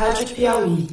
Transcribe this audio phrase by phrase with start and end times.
[0.00, 0.88] Rádio Piauí.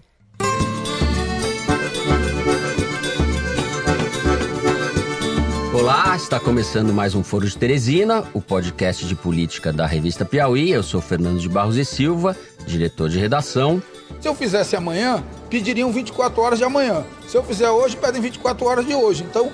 [5.74, 10.72] Olá, está começando mais um Foro de Teresina, o podcast de política da revista Piauí.
[10.72, 12.36] Eu sou Fernando de Barros e Silva,
[12.66, 13.82] diretor de redação.
[14.20, 17.06] Se eu fizesse amanhã, pediriam 24 horas de amanhã.
[17.30, 19.24] Se eu fizer hoje, pedem 24 horas de hoje.
[19.24, 19.50] Então,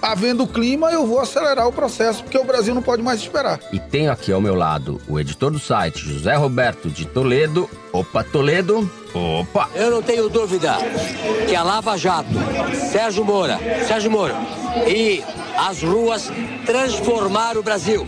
[0.00, 3.60] havendo clima, eu vou acelerar o processo, porque o Brasil não pode mais esperar.
[3.72, 7.68] E tenho aqui ao meu lado o editor do site, José Roberto de Toledo.
[7.92, 8.90] Opa, Toledo.
[9.14, 9.68] Opa!
[9.74, 10.76] Eu não tenho dúvida
[11.46, 12.30] que a Lava Jato,
[12.90, 14.34] Sérgio Moura, Sérgio Moro
[14.86, 15.22] e
[15.56, 16.30] as ruas
[16.64, 18.06] transformaram o Brasil.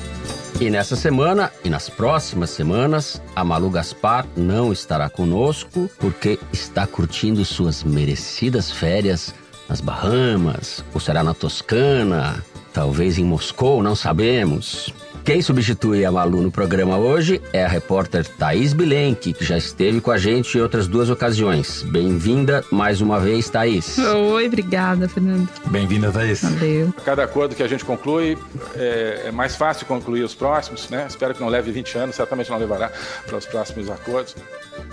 [0.60, 6.87] E nessa semana e nas próximas semanas, a Malu Gaspar não estará conosco porque está
[6.87, 9.34] curtindo suas merecidas férias
[9.68, 14.92] nas Bahamas, ou será na Toscana, talvez em Moscou, não sabemos.
[15.24, 19.98] Quem substitui a Malu no programa hoje é a repórter Thaís Bilenque, que já esteve
[19.98, 21.82] com a gente em outras duas ocasiões.
[21.82, 23.96] Bem-vinda mais uma vez, Thaís.
[23.96, 25.48] Oi, obrigada, Fernando.
[25.68, 26.43] Bem-vinda, Thaís.
[26.43, 26.93] Valeu.
[27.07, 28.37] Cada acordo que a gente conclui
[28.76, 31.07] é, é, mais fácil concluir os próximos, né?
[31.09, 32.93] Espero que não leve 20 anos, certamente não levará
[33.26, 34.37] para os próximos acordos.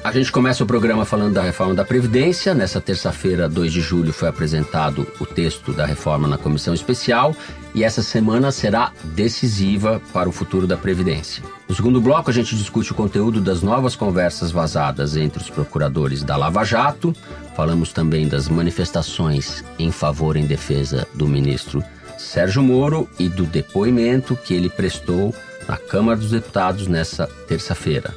[0.01, 2.53] A gente começa o programa falando da reforma da Previdência.
[2.53, 7.35] Nessa terça-feira, 2 de julho, foi apresentado o texto da reforma na comissão especial
[7.73, 11.43] e essa semana será decisiva para o futuro da Previdência.
[11.67, 16.23] No segundo bloco, a gente discute o conteúdo das novas conversas vazadas entre os procuradores
[16.23, 17.15] da Lava Jato.
[17.55, 21.83] Falamos também das manifestações em favor em defesa do ministro
[22.17, 25.33] Sérgio Moro e do depoimento que ele prestou
[25.67, 28.13] na Câmara dos Deputados nessa terça-feira.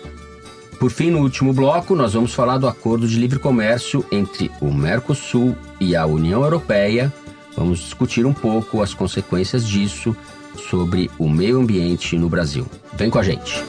[0.79, 4.73] Por fim, no último bloco, nós vamos falar do acordo de livre comércio entre o
[4.73, 7.13] Mercosul e a União Europeia.
[7.57, 10.17] Vamos discutir um pouco as consequências disso
[10.69, 12.67] sobre o meio ambiente no Brasil.
[12.95, 13.63] Vem com a gente.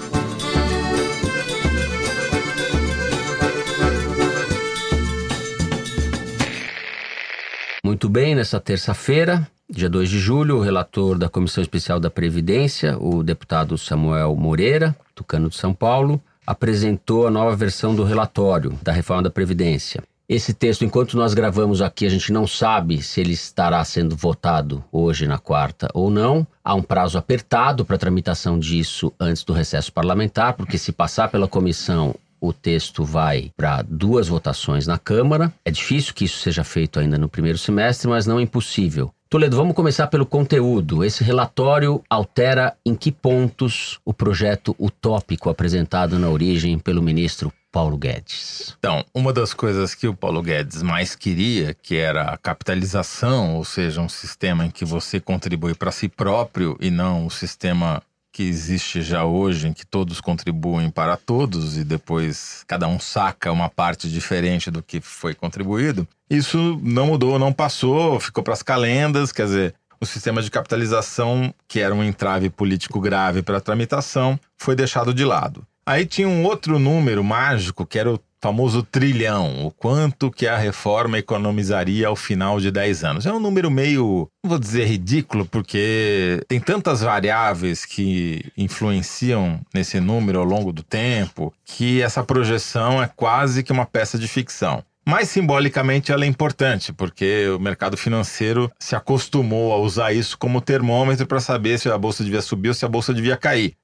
[7.83, 12.97] Muito bem, nessa terça-feira, dia 2 de julho, o relator da Comissão Especial da Previdência,
[12.97, 18.91] o deputado Samuel Moreira, tucano de São Paulo, apresentou a nova versão do relatório da
[18.91, 20.03] reforma da Previdência.
[20.28, 24.84] Esse texto, enquanto nós gravamos aqui, a gente não sabe se ele estará sendo votado
[24.91, 26.47] hoje na quarta ou não.
[26.63, 31.47] Há um prazo apertado para tramitação disso antes do recesso parlamentar, porque se passar pela
[31.47, 35.53] comissão, o texto vai para duas votações na Câmara.
[35.64, 39.14] É difícil que isso seja feito ainda no primeiro semestre, mas não é impossível.
[39.30, 41.03] Toledo, vamos começar pelo conteúdo.
[41.03, 47.97] Esse relatório altera em que pontos o projeto utópico apresentado na origem pelo ministro Paulo
[47.97, 48.74] Guedes?
[48.80, 53.66] Então, uma das coisas que o Paulo Guedes mais queria, que era a capitalização, ou
[53.66, 58.44] seja, um sistema em que você contribui para si próprio e não o sistema que
[58.44, 63.68] existe já hoje, em que todos contribuem para todos e depois cada um saca uma
[63.68, 69.34] parte diferente do que foi contribuído, isso não mudou, não passou, ficou para as calendas,
[69.34, 74.40] quer dizer, o sistema de capitalização, que era um entrave político grave para a tramitação,
[74.56, 75.68] foi deixado de lado.
[75.88, 80.57] Aí tinha um outro número mágico, que era o famoso trilhão, o quanto que a
[80.57, 83.25] reforma economizaria ao final de 10 anos.
[83.25, 90.00] É um número meio, não vou dizer ridículo, porque tem tantas variáveis que influenciam nesse
[90.00, 94.84] número ao longo do tempo, que essa projeção é quase que uma peça de ficção.
[95.07, 100.62] Mas simbolicamente ela é importante, porque o mercado financeiro se acostumou a usar isso como
[100.62, 103.75] termômetro para saber se a bolsa devia subir ou se a bolsa devia cair.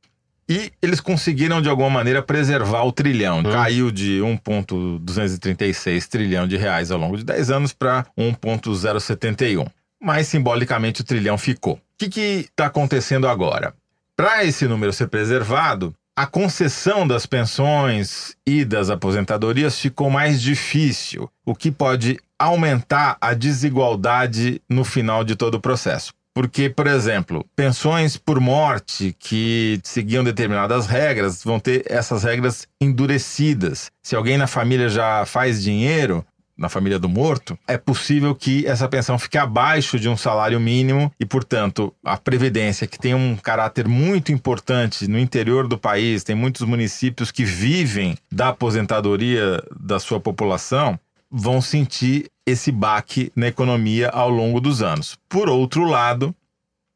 [0.52, 3.40] E eles conseguiram, de alguma maneira, preservar o trilhão.
[3.40, 3.44] Hum.
[3.44, 9.66] Caiu de 1,236 trilhão de reais ao longo de 10 anos para 1,071.
[9.98, 11.76] Mas, simbolicamente, o trilhão ficou.
[11.76, 13.74] O que está acontecendo agora?
[14.14, 21.32] Para esse número ser preservado, a concessão das pensões e das aposentadorias ficou mais difícil,
[21.46, 26.12] o que pode aumentar a desigualdade no final de todo o processo.
[26.34, 33.92] Porque, por exemplo, pensões por morte que seguiam determinadas regras vão ter essas regras endurecidas.
[34.02, 36.26] Se alguém na família já faz dinheiro,
[36.58, 41.12] na família do morto, é possível que essa pensão fique abaixo de um salário mínimo
[41.20, 46.36] e, portanto, a previdência, que tem um caráter muito importante no interior do país, tem
[46.36, 51.00] muitos municípios que vivem da aposentadoria da sua população,
[51.32, 55.18] vão sentir esse baque na economia ao longo dos anos.
[55.30, 56.36] Por outro lado,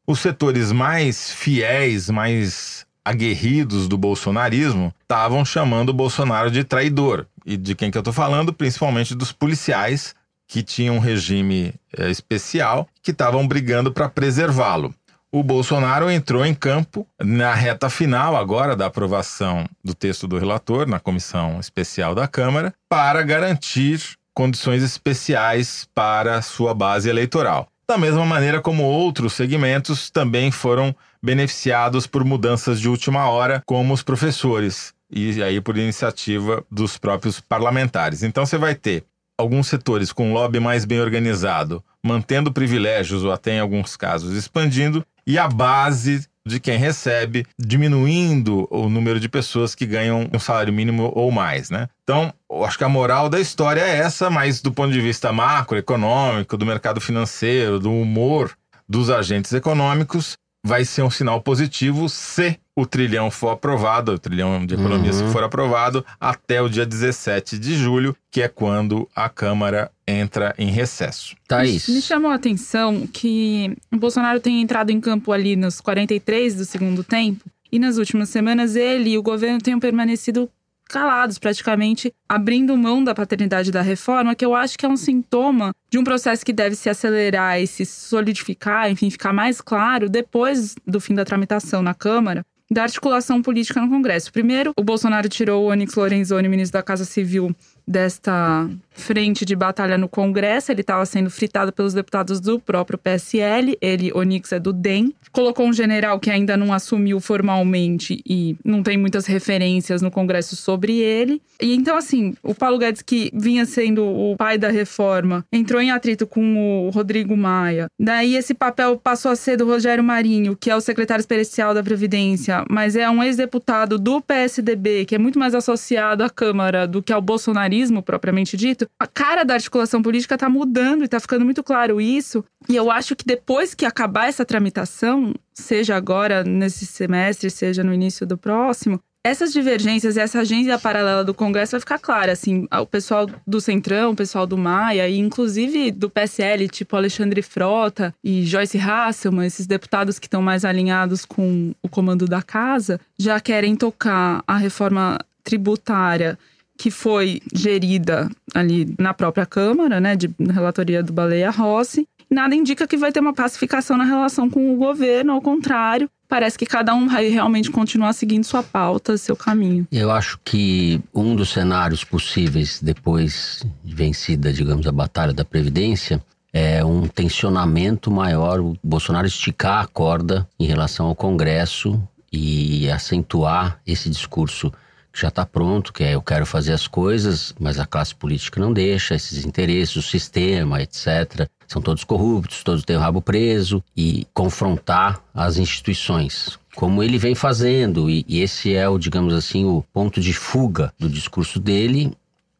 [0.06, 7.26] os setores mais fiéis, mais aguerridos do bolsonarismo estavam chamando o Bolsonaro de traidor.
[7.44, 8.52] E de quem que eu estou falando?
[8.52, 10.14] Principalmente dos policiais
[10.48, 14.94] que tinham um regime é, especial que estavam brigando para preservá-lo.
[15.32, 20.86] o Bolsonaro entrou em campo na reta final agora da aprovação do texto do relator
[20.86, 27.68] na comissão especial da Câmara para garantir condições especiais para sua base eleitoral.
[27.88, 33.94] Da mesma maneira como outros segmentos também foram beneficiados por mudanças de última hora, como
[33.94, 38.22] os professores, e aí por iniciativa dos próprios parlamentares.
[38.22, 39.04] Então você vai ter
[39.38, 45.04] alguns setores com lobby mais bem organizado, mantendo privilégios ou até em alguns casos expandindo,
[45.26, 50.72] e a base de quem recebe, diminuindo o número de pessoas que ganham um salário
[50.72, 51.88] mínimo ou mais, né?
[52.04, 52.32] Então,
[52.64, 56.64] acho que a moral da história é essa, mas do ponto de vista macroeconômico, do
[56.64, 58.56] mercado financeiro, do humor
[58.88, 64.66] dos agentes econômicos, vai ser um sinal positivo se o trilhão for aprovado, o trilhão
[64.66, 65.30] de economias uhum.
[65.30, 70.68] for aprovado, até o dia 17 de julho, que é quando a Câmara entra em
[70.68, 71.36] recesso.
[71.46, 71.88] Thaís.
[71.88, 76.64] Me chamou a atenção que o Bolsonaro tem entrado em campo ali nos 43 do
[76.64, 80.50] segundo tempo, e nas últimas semanas ele e o governo tenham permanecido
[80.88, 85.72] calados, praticamente abrindo mão da paternidade da reforma, que eu acho que é um sintoma
[85.90, 90.74] de um processo que deve se acelerar e se solidificar, enfim, ficar mais claro depois
[90.86, 94.32] do fim da tramitação na Câmara, da articulação política no Congresso.
[94.32, 97.54] Primeiro, o Bolsonaro tirou o Onyx Lorenzoni, ministro da Casa Civil,
[97.86, 100.72] desta frente de batalha no Congresso.
[100.72, 103.76] Ele estava sendo fritado pelos deputados do próprio PSL.
[103.80, 105.14] Ele, Onix, é do DEM.
[105.30, 110.56] Colocou um general que ainda não assumiu formalmente e não tem muitas referências no Congresso
[110.56, 111.40] sobre ele.
[111.60, 115.90] E então, assim, o Paulo Guedes, que vinha sendo o pai da reforma, entrou em
[115.90, 117.88] atrito com o Rodrigo Maia.
[117.98, 121.82] Daí esse papel passou a ser do Rogério Marinho, que é o secretário especial da
[121.82, 127.02] Previdência, mas é um ex-deputado do PSDB, que é muito mais associado à Câmara do
[127.02, 131.44] que ao bolsonarismo propriamente dito a cara da articulação política está mudando e está ficando
[131.44, 132.44] muito claro isso.
[132.68, 137.92] E eu acho que depois que acabar essa tramitação, seja agora nesse semestre, seja no
[137.92, 142.68] início do próximo, essas divergências e essa agenda paralela do Congresso vai ficar clara, assim,
[142.70, 148.14] o pessoal do Centrão, o pessoal do Maia e inclusive do PSL, tipo Alexandre Frota
[148.22, 153.40] e Joyce Hasselman, esses deputados que estão mais alinhados com o comando da casa, já
[153.40, 156.38] querem tocar a reforma tributária
[156.76, 162.06] que foi gerida ali na própria Câmara, né, de relatoria do Baleia Rossi.
[162.30, 166.58] Nada indica que vai ter uma pacificação na relação com o governo, ao contrário, parece
[166.58, 169.86] que cada um vai realmente continuar seguindo sua pauta, seu caminho.
[169.92, 176.22] Eu acho que um dos cenários possíveis depois de vencida, digamos, a batalha da Previdência
[176.52, 182.02] é um tensionamento maior, o Bolsonaro esticar a corda em relação ao Congresso
[182.32, 184.72] e acentuar esse discurso
[185.20, 188.72] já está pronto, que é eu quero fazer as coisas, mas a classe política não
[188.72, 191.48] deixa, esses interesses, o sistema, etc.
[191.66, 197.34] São todos corruptos, todos têm o rabo preso e confrontar as instituições, como ele vem
[197.34, 198.10] fazendo.
[198.10, 202.12] E, e esse é o, digamos assim, o ponto de fuga do discurso dele.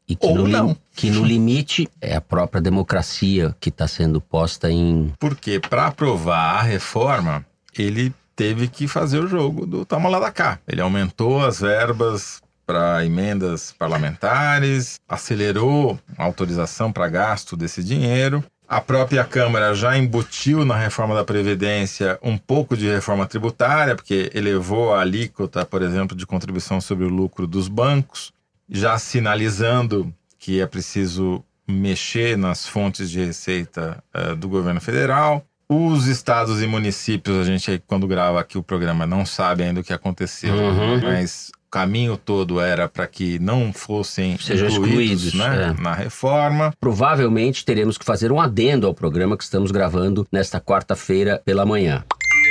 [0.09, 0.77] E que, Ou no, não.
[0.95, 5.13] que no limite é a própria democracia que está sendo posta em.
[5.19, 7.45] Porque para aprovar a reforma,
[7.77, 10.61] ele teve que fazer o jogo do toma lá da cá.
[10.69, 18.45] Ele aumentou as verbas para emendas parlamentares, acelerou a autorização para gasto desse dinheiro.
[18.69, 24.29] A própria Câmara já embutiu na reforma da Previdência um pouco de reforma tributária, porque
[24.35, 28.33] elevou a alíquota, por exemplo, de contribuição sobre o lucro dos bancos,
[28.69, 35.45] já sinalizando que é preciso mexer nas fontes de receita uh, do governo federal.
[35.69, 39.85] Os estados e municípios, a gente, quando grava aqui o programa, não sabe ainda o
[39.85, 41.01] que aconteceu, uhum.
[41.03, 45.83] mas caminho todo era para que não fossem Sejam excluídos, excluídos né, é.
[45.83, 46.73] na reforma.
[46.81, 52.03] Provavelmente teremos que fazer um adendo ao programa que estamos gravando nesta quarta-feira pela manhã.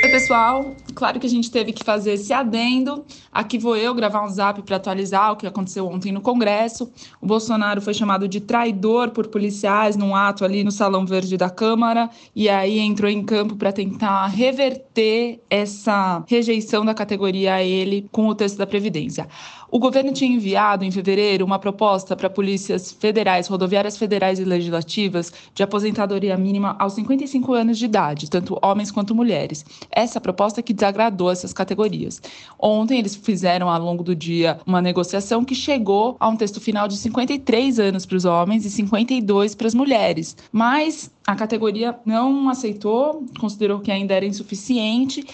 [0.03, 0.75] Oi, pessoal.
[0.95, 3.05] Claro que a gente teve que fazer esse adendo.
[3.31, 6.89] Aqui vou eu gravar um zap para atualizar o que aconteceu ontem no Congresso.
[7.21, 11.49] O Bolsonaro foi chamado de traidor por policiais num ato ali no Salão Verde da
[11.49, 18.07] Câmara e aí entrou em campo para tentar reverter essa rejeição da categoria a ele
[18.09, 19.27] com o texto da Previdência.
[19.75, 25.33] O governo tinha enviado em fevereiro uma proposta para polícias federais, rodoviárias federais e legislativas
[25.53, 29.65] de aposentadoria mínima aos 55 anos de idade, tanto homens quanto mulheres.
[29.91, 32.21] Essa proposta que desagradou essas categorias.
[32.59, 36.87] Ontem eles fizeram ao longo do dia uma negociação que chegou a um texto final
[36.87, 40.37] de 53 anos para os homens e 52 para as mulheres.
[40.51, 45.25] Mas a categoria não aceitou, considerou que ainda era insuficiente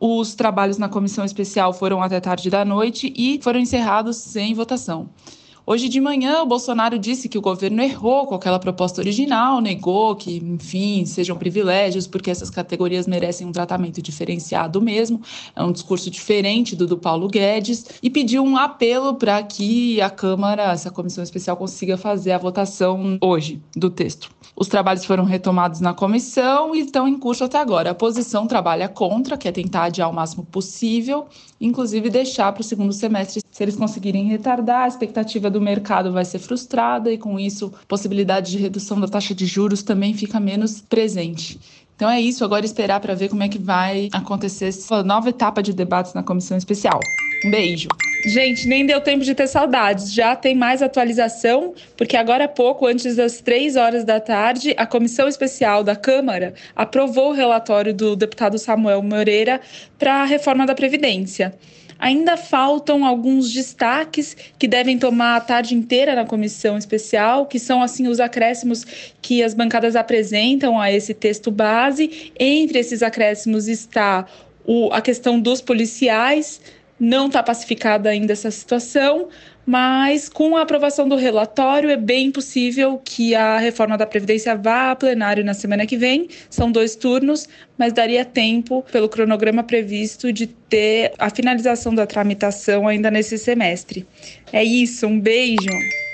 [0.00, 5.10] os trabalhos na comissão especial foram até tarde da noite e foram encerrados sem votação.
[5.70, 10.16] Hoje de manhã, o Bolsonaro disse que o governo errou com aquela proposta original, negou
[10.16, 15.22] que, enfim, sejam privilégios, porque essas categorias merecem um tratamento diferenciado mesmo.
[15.54, 20.10] É um discurso diferente do do Paulo Guedes e pediu um apelo para que a
[20.10, 24.28] Câmara, essa comissão especial, consiga fazer a votação hoje do texto.
[24.56, 27.90] Os trabalhos foram retomados na comissão e estão em curso até agora.
[27.90, 31.28] A oposição trabalha contra, quer tentar adiar o máximo possível,
[31.60, 33.40] inclusive deixar para o segundo semestre.
[33.50, 38.50] Se eles conseguirem retardar, a expectativa do mercado vai ser frustrada e, com isso, possibilidade
[38.50, 41.58] de redução da taxa de juros também fica menos presente.
[41.96, 45.62] Então é isso, agora esperar para ver como é que vai acontecer essa nova etapa
[45.62, 46.98] de debates na comissão especial.
[47.44, 47.88] Um beijo.
[48.24, 50.12] Gente, nem deu tempo de ter saudades.
[50.12, 54.86] Já tem mais atualização, porque agora há pouco, antes das três horas da tarde, a
[54.86, 59.60] comissão especial da Câmara aprovou o relatório do deputado Samuel Moreira
[59.98, 61.54] para a reforma da Previdência.
[62.00, 67.82] Ainda faltam alguns destaques que devem tomar a tarde inteira na comissão especial, que são
[67.82, 68.86] assim os acréscimos
[69.20, 72.32] que as bancadas apresentam a esse texto base.
[72.38, 74.26] Entre esses acréscimos está
[74.64, 76.60] o, a questão dos policiais,
[76.98, 79.28] não está pacificada ainda essa situação,
[79.66, 84.90] mas com a aprovação do relatório é bem possível que a reforma da Previdência vá
[84.90, 86.28] a plenário na semana que vem.
[86.48, 87.48] São dois turnos,
[87.78, 94.06] mas daria tempo, pelo cronograma previsto, de ter a finalização da tramitação ainda nesse semestre.
[94.52, 95.70] É isso, um beijo!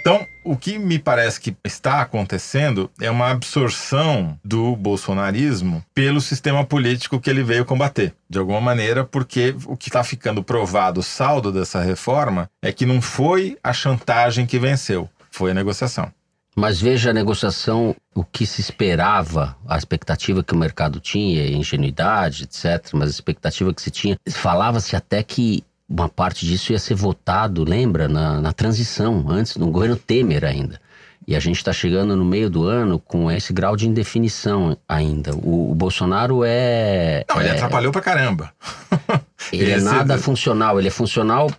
[0.07, 6.65] Então, o que me parece que está acontecendo é uma absorção do bolsonarismo pelo sistema
[6.65, 11.03] político que ele veio combater, de alguma maneira, porque o que está ficando provado, o
[11.03, 16.09] saldo dessa reforma, é que não foi a chantagem que venceu, foi a negociação.
[16.55, 22.45] Mas veja a negociação, o que se esperava, a expectativa que o mercado tinha, ingenuidade,
[22.45, 24.17] etc., mas a expectativa que se tinha.
[24.31, 29.71] Falava-se até que uma parte disso ia ser votado, lembra, na, na transição, antes, no
[29.71, 30.81] governo Temer ainda.
[31.26, 35.35] E a gente está chegando no meio do ano com esse grau de indefinição ainda.
[35.35, 37.25] O, o Bolsonaro é.
[37.28, 38.52] Não, ele é, atrapalhou pra caramba.
[39.52, 41.50] Ele é nada funcional, ele é funcional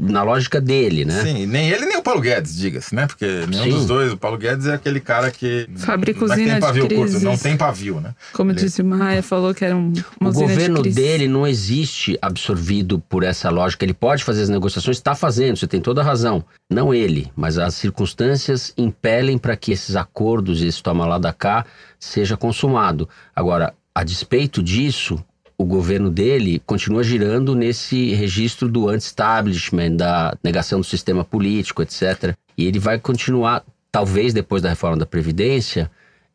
[0.00, 1.22] na lógica dele, né?
[1.22, 3.06] Sim, nem ele nem o Paulo Guedes, diga-se, né?
[3.06, 3.70] Porque nenhum Sim.
[3.70, 5.68] dos dois, o Paulo Guedes é aquele cara que.
[5.76, 8.14] Fabrica usina não é tem pavio de curto, não tem pavio, né?
[8.32, 8.58] Como ele...
[8.58, 9.92] disse o Maia, falou que era um.
[10.20, 13.84] O governo dele não existe absorvido por essa lógica.
[13.84, 16.44] Ele pode fazer as negociações, está fazendo, você tem toda a razão.
[16.68, 21.64] Não ele, mas as circunstâncias impelem para que esses acordos, esse toma lá da cá,
[21.98, 23.08] seja consumado.
[23.34, 25.22] Agora, a despeito disso,
[25.56, 32.34] o governo dele continua girando nesse registro do anti-establishment, da negação do sistema político, etc.
[32.58, 35.90] E ele vai continuar, talvez depois da reforma da Previdência,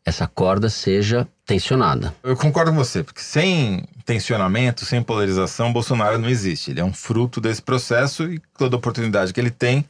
[0.05, 2.15] essa corda seja tensionada.
[2.23, 6.71] Eu concordo com você, porque sem tensionamento, sem polarização, Bolsonaro não existe.
[6.71, 9.85] Ele é um fruto desse processo e toda oportunidade que ele tem,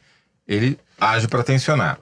[0.51, 1.99] ele age para tensionar.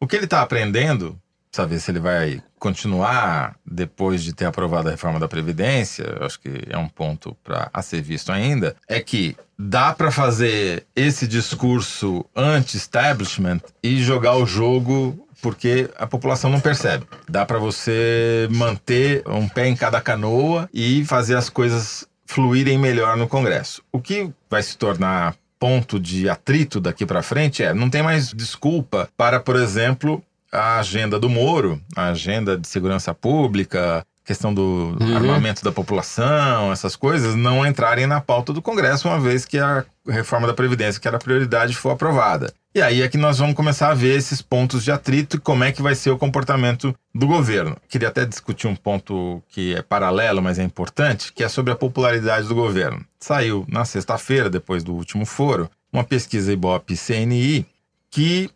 [0.00, 1.18] O que ele está aprendendo
[1.52, 6.62] saber se ele vai continuar depois de ter aprovado a reforma da Previdência, acho que
[6.68, 12.24] é um ponto para a ser visto ainda, é que dá para fazer esse discurso
[12.34, 17.04] anti-establishment e jogar o jogo porque a população não percebe.
[17.28, 23.16] Dá para você manter um pé em cada canoa e fazer as coisas fluírem melhor
[23.16, 23.82] no Congresso.
[23.92, 28.32] O que vai se tornar ponto de atrito daqui para frente é não tem mais
[28.32, 34.96] desculpa para, por exemplo, a agenda do Moro, a agenda de segurança pública, questão do
[35.00, 35.16] uhum.
[35.16, 39.84] armamento da população, essas coisas, não entrarem na pauta do Congresso, uma vez que a
[40.06, 42.52] reforma da Previdência, que era prioridade, for aprovada.
[42.74, 45.62] E aí é que nós vamos começar a ver esses pontos de atrito e como
[45.62, 47.76] é que vai ser o comportamento do governo.
[47.86, 51.76] Queria até discutir um ponto que é paralelo, mas é importante, que é sobre a
[51.76, 53.04] popularidade do governo.
[53.20, 57.66] Saiu na sexta-feira, depois do último foro, uma pesquisa Ibope-CNI
[58.10, 58.50] que é,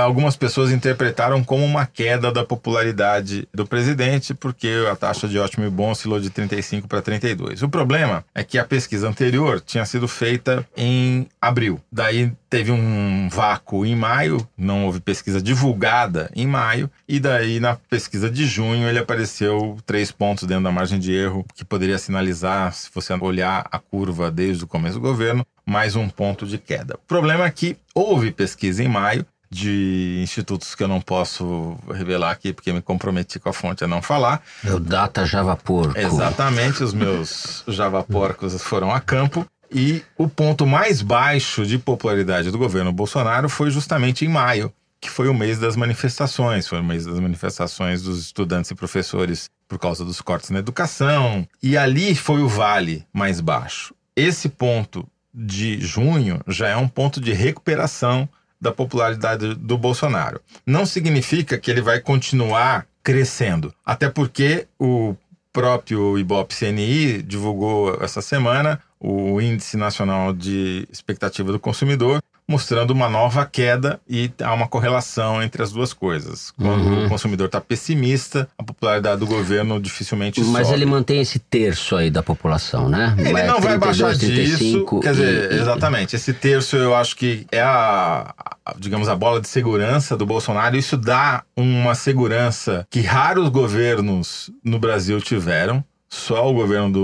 [0.00, 5.64] algumas pessoas interpretaram como uma queda da popularidade do presidente, porque a taxa de ótimo
[5.64, 7.62] e bom oscilou de 35 para 32.
[7.62, 11.80] O problema é que a pesquisa anterior tinha sido feita em abril.
[11.92, 17.76] Daí teve um vácuo em maio, não houve pesquisa divulgada em maio, e daí na
[17.76, 22.72] pesquisa de junho ele apareceu três pontos dentro da margem de erro, que poderia sinalizar,
[22.72, 26.94] se você olhar a curva desde o começo do governo, mais um ponto de queda.
[26.94, 32.30] O problema é que houve pesquisa em maio de institutos que eu não posso revelar
[32.30, 34.42] aqui porque me comprometi com a fonte a não falar.
[34.62, 35.98] Meu data Java Porco.
[35.98, 39.46] Exatamente, os meus Java Porcos foram a campo.
[39.70, 45.10] E o ponto mais baixo de popularidade do governo Bolsonaro foi justamente em maio, que
[45.10, 49.78] foi o mês das manifestações, foi o mês das manifestações dos estudantes e professores por
[49.78, 51.46] causa dos cortes na educação.
[51.62, 53.94] E ali foi o vale mais baixo.
[54.16, 58.28] Esse ponto de junho já é um ponto de recuperação
[58.60, 60.40] da popularidade do Bolsonaro.
[60.66, 65.14] Não significa que ele vai continuar crescendo, até porque o
[65.52, 73.10] próprio Ibope CNI divulgou essa semana o Índice Nacional de Expectativa do Consumidor, mostrando uma
[73.10, 76.50] nova queda e há uma correlação entre as duas coisas.
[76.52, 77.04] Quando uhum.
[77.04, 80.78] o consumidor está pessimista, a popularidade do governo dificilmente Mas sobe.
[80.78, 83.14] ele mantém esse terço aí da população, né?
[83.18, 85.00] Ele não 32, vai baixar 35, disso.
[85.00, 86.16] Quer dizer, e, exatamente.
[86.16, 90.74] Esse terço eu acho que é a, a, digamos, a bola de segurança do Bolsonaro.
[90.74, 95.84] Isso dá uma segurança que raros governos no Brasil tiveram.
[96.08, 97.00] Só o governo do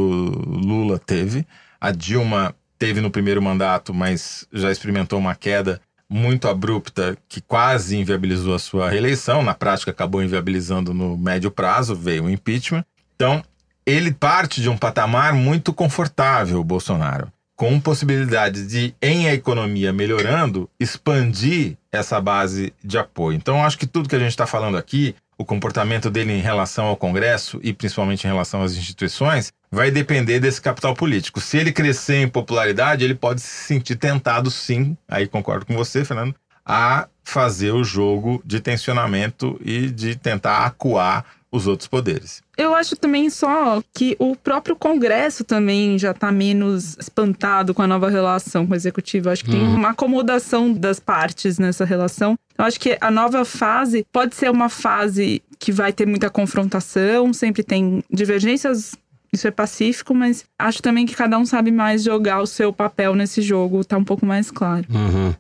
[0.47, 1.47] Lula teve.
[1.79, 2.55] A Dilma
[2.85, 8.59] teve no primeiro mandato, mas já experimentou uma queda muito abrupta que quase inviabilizou a
[8.59, 9.43] sua reeleição.
[9.43, 12.85] Na prática, acabou inviabilizando no médio prazo, veio o impeachment.
[13.17, 13.43] Então,
[13.87, 20.69] ele parte de um patamar muito confortável, Bolsonaro, com possibilidade de, em a economia melhorando,
[20.79, 23.35] expandir essa base de apoio.
[23.35, 26.87] Então, acho que tudo que a gente está falando aqui o comportamento dele em relação
[26.87, 31.41] ao Congresso e principalmente em relação às instituições vai depender desse capital político.
[31.41, 36.05] Se ele crescer em popularidade, ele pode se sentir tentado, sim, aí concordo com você,
[36.05, 42.43] Fernando, a fazer o jogo de tensionamento e de tentar acuar os outros poderes.
[42.57, 47.87] Eu acho também só que o próprio Congresso também já está menos espantado com a
[47.87, 49.31] nova relação com o Executivo.
[49.31, 49.77] Acho que tem uhum.
[49.77, 52.37] uma acomodação das partes nessa relação.
[52.59, 57.33] Eu acho que a nova fase pode ser uma fase que vai ter muita confrontação,
[57.33, 58.95] sempre tem divergências
[59.35, 63.15] isso é pacífico, mas acho também que cada um sabe mais jogar o seu papel
[63.15, 64.85] nesse jogo, tá um pouco mais claro.
[64.91, 65.35] Uhum.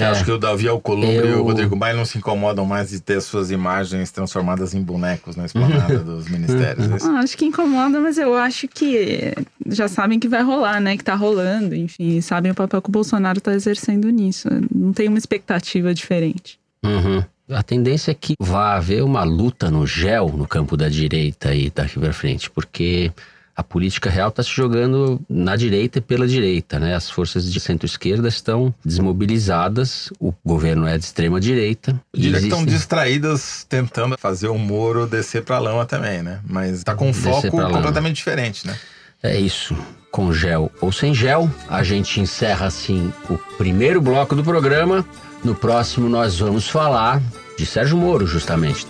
[0.00, 0.04] É.
[0.04, 1.30] Acho que o Davi Alcolumbre eu...
[1.30, 5.36] e o Rodrigo Maia não se incomodam mais de ter suas imagens transformadas em bonecos
[5.36, 6.86] na esplanada dos ministérios.
[6.86, 9.32] É ah, acho que incomoda, mas eu acho que
[9.66, 10.96] já sabem que vai rolar, né?
[10.96, 14.48] Que tá rolando, enfim, sabem o papel que o Bolsonaro tá exercendo nisso.
[14.74, 16.58] Não tem uma expectativa diferente.
[16.84, 17.24] Uhum.
[17.50, 21.70] A tendência é que vá haver uma luta no gel no campo da direita aí
[21.72, 23.12] daqui para frente, porque
[23.56, 26.94] a política real está se jogando na direita e pela direita, né?
[26.94, 31.98] As forças de centro-esquerda estão desmobilizadas, o governo é de extrema direita.
[32.12, 36.40] Diria que estão distraídas tentando fazer o Moro descer para a lama também, né?
[36.46, 38.76] Mas está com um foco completamente diferente, né?
[39.22, 39.74] É isso.
[40.16, 45.04] Com gel ou sem gel, a gente encerra assim o primeiro bloco do programa.
[45.44, 47.20] No próximo nós vamos falar
[47.58, 48.86] de Sérgio Moro, justamente.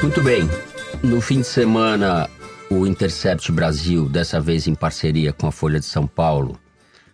[0.00, 0.48] Muito bem.
[1.02, 2.26] No fim de semana,
[2.70, 6.58] o Intercept Brasil, dessa vez em parceria com a Folha de São Paulo,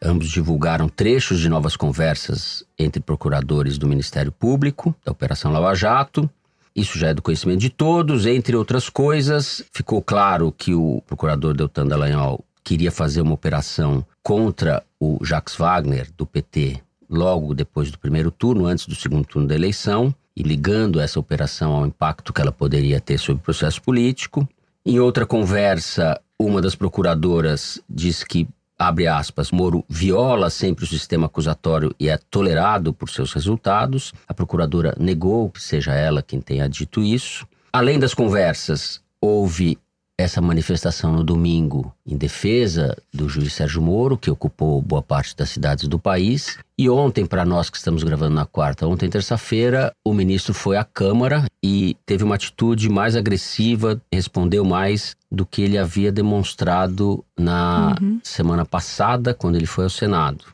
[0.00, 6.30] ambos divulgaram trechos de novas conversas entre procuradores do Ministério Público, da Operação Lava Jato.
[6.74, 9.62] Isso já é do conhecimento de todos, entre outras coisas.
[9.72, 16.08] Ficou claro que o procurador Deltan Dallagnol queria fazer uma operação contra o Jacques Wagner,
[16.16, 21.00] do PT, logo depois do primeiro turno, antes do segundo turno da eleição e ligando
[21.00, 24.48] essa operação ao impacto que ela poderia ter sobre o processo político.
[24.84, 28.48] Em outra conversa, uma das procuradoras diz que,
[28.80, 34.14] abre aspas, Moro viola sempre o sistema acusatório e é tolerado por seus resultados.
[34.26, 37.46] A procuradora negou que seja ela quem tenha dito isso.
[37.70, 39.78] Além das conversas, houve
[40.20, 45.50] essa manifestação no domingo em defesa do juiz Sérgio Moro, que ocupou boa parte das
[45.50, 46.58] cidades do país.
[46.78, 50.84] E ontem, para nós que estamos gravando na quarta, ontem, terça-feira, o ministro foi à
[50.84, 57.96] Câmara e teve uma atitude mais agressiva, respondeu mais do que ele havia demonstrado na
[58.00, 58.20] uhum.
[58.22, 60.44] semana passada, quando ele foi ao Senado.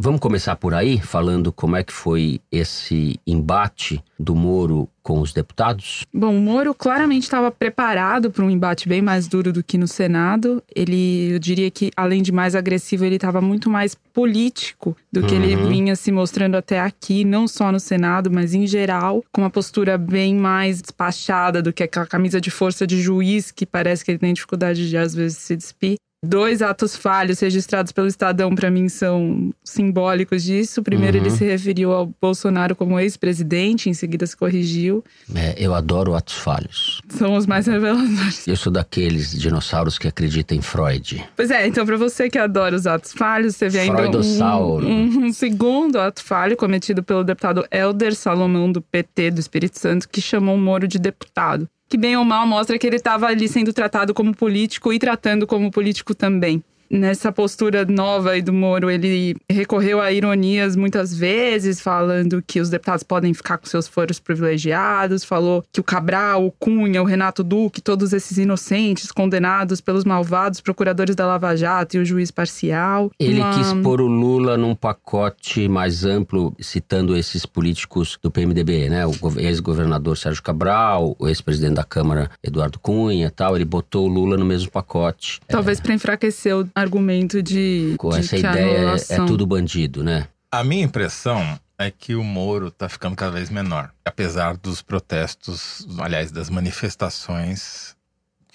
[0.00, 5.32] Vamos começar por aí, falando como é que foi esse embate do Moro com os
[5.32, 6.04] deputados?
[6.14, 9.88] Bom, o Moro claramente estava preparado para um embate bem mais duro do que no
[9.88, 10.62] Senado.
[10.72, 15.34] Ele, eu diria que, além de mais agressivo, ele estava muito mais político do que
[15.34, 15.42] uhum.
[15.42, 19.50] ele vinha se mostrando até aqui, não só no Senado, mas em geral, com uma
[19.50, 24.12] postura bem mais despachada do que aquela camisa de força de juiz que parece que
[24.12, 25.96] ele tem dificuldade de, às vezes, se despir.
[26.24, 30.82] Dois atos falhos registrados pelo Estadão, para mim, são simbólicos disso.
[30.82, 31.24] Primeiro, uhum.
[31.24, 35.04] ele se referiu ao Bolsonaro como ex-presidente, em seguida se corrigiu.
[35.32, 37.00] É, eu adoro atos falhos.
[37.08, 38.48] São os mais reveladores.
[38.48, 41.24] Eu sou daqueles dinossauros que acreditam em Freud.
[41.36, 45.32] Pois é, então, para você que adora os atos falhos, teve ainda um, um, um
[45.32, 50.56] segundo ato falho cometido pelo deputado Helder Salomão, do PT do Espírito Santo, que chamou
[50.56, 54.12] o Moro de deputado que bem ou mal mostra que ele estava ali sendo tratado
[54.12, 56.62] como político e tratando como político também.
[56.90, 62.70] Nessa postura nova aí do Moro, ele recorreu a ironias muitas vezes, falando que os
[62.70, 67.42] deputados podem ficar com seus foros privilegiados, falou que o Cabral, o Cunha, o Renato
[67.44, 73.10] Duque, todos esses inocentes condenados pelos malvados procuradores da Lava Jato e o juiz parcial.
[73.18, 78.88] Ele Uma- quis pôr o Lula num pacote mais amplo, citando esses políticos do PMDB,
[78.88, 79.06] né?
[79.06, 83.56] O gov- ex-governador Sérgio Cabral, o ex-presidente da Câmara Eduardo Cunha e tal.
[83.56, 85.40] Ele botou o Lula no mesmo pacote.
[85.48, 90.02] Talvez para enfraquecer o argumento de, Com de essa ideia, é- é anulação- tudo bandido,
[90.04, 90.26] né?
[90.50, 93.90] A minha impressão é que o Moro tá ficando cada vez menor.
[94.04, 97.96] Apesar dos protestos, aliás, das manifestações.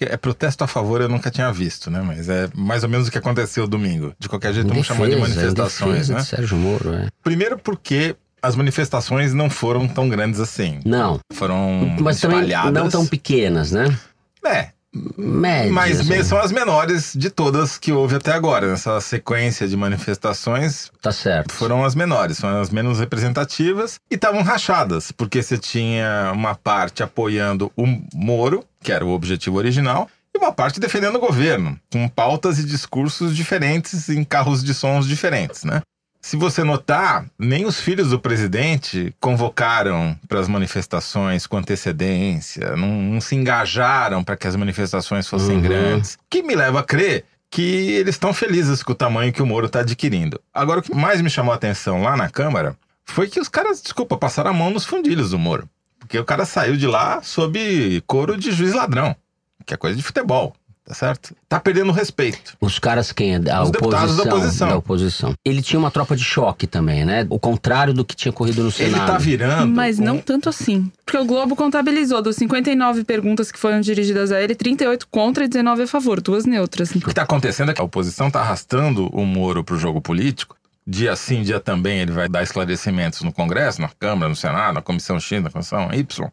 [0.00, 2.02] É protesto a favor eu nunca tinha visto, né?
[2.02, 4.12] Mas é mais ou menos o que aconteceu domingo.
[4.18, 6.16] De qualquer jeito, vamos chamar de manifestações, né?
[6.16, 7.08] de Sérgio Moro, é.
[7.22, 10.80] Primeiro porque as manifestações não foram tão grandes assim.
[10.84, 12.72] Não, Foram mas também espalhadas.
[12.74, 13.96] não tão pequenas, né?
[14.44, 14.70] É,
[15.16, 15.72] Médias.
[15.72, 16.22] mas né?
[16.22, 18.68] são as menores de todas que houve até agora.
[18.68, 21.52] Nessa sequência de manifestações, Tá certo.
[21.52, 27.02] foram as menores, foram as menos representativas e estavam rachadas, porque você tinha uma parte
[27.02, 32.08] apoiando o Moro, que era o objetivo original, e uma parte defendendo o governo, com
[32.08, 35.80] pautas e discursos diferentes em carros de sons diferentes, né?
[36.24, 42.88] Se você notar, nem os filhos do presidente convocaram para as manifestações com antecedência, não,
[42.88, 45.60] não se engajaram para que as manifestações fossem Uhum.
[45.60, 46.14] grandes.
[46.14, 49.46] O que me leva a crer que eles estão felizes com o tamanho que o
[49.46, 50.40] Moro está adquirindo.
[50.54, 53.82] Agora, o que mais me chamou a atenção lá na Câmara foi que os caras,
[53.82, 55.68] desculpa, passaram a mão nos fundilhos do Moro.
[55.98, 59.14] Porque o cara saiu de lá sob coro de juiz ladrão,
[59.66, 60.54] que é coisa de futebol,
[60.84, 61.34] tá certo?
[61.48, 62.56] Tá perdendo o respeito.
[62.60, 63.34] Os caras quem?
[63.36, 64.68] A Os deputados da oposição.
[64.68, 65.34] da oposição.
[65.44, 67.26] Ele tinha uma tropa de choque também, né?
[67.30, 69.06] O contrário do que tinha corrido no Ele Senado.
[69.12, 69.72] tá virando.
[69.74, 70.90] Mas não tanto assim.
[71.04, 75.48] Porque o Globo contabilizou dos 59 perguntas que foram dirigidas a ele, 38 contra e
[75.48, 76.90] 19 a favor, duas neutras.
[76.90, 80.00] O que está acontecendo é que a oposição está arrastando o Moro para o jogo
[80.00, 80.56] político.
[80.86, 84.82] Dia sim, dia também, ele vai dar esclarecimentos no Congresso, na Câmara, no Senado, na
[84.82, 86.28] Comissão X, na Comissão Y.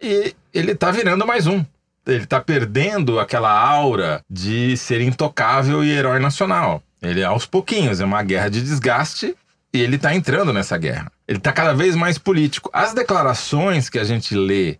[0.00, 1.64] E ele está virando mais um.
[2.08, 6.82] Ele está perdendo aquela aura de ser intocável e herói nacional.
[7.00, 9.36] Ele, aos pouquinhos, é uma guerra de desgaste
[9.72, 11.12] e ele está entrando nessa guerra.
[11.26, 12.70] Ele está cada vez mais político.
[12.72, 14.78] As declarações que a gente lê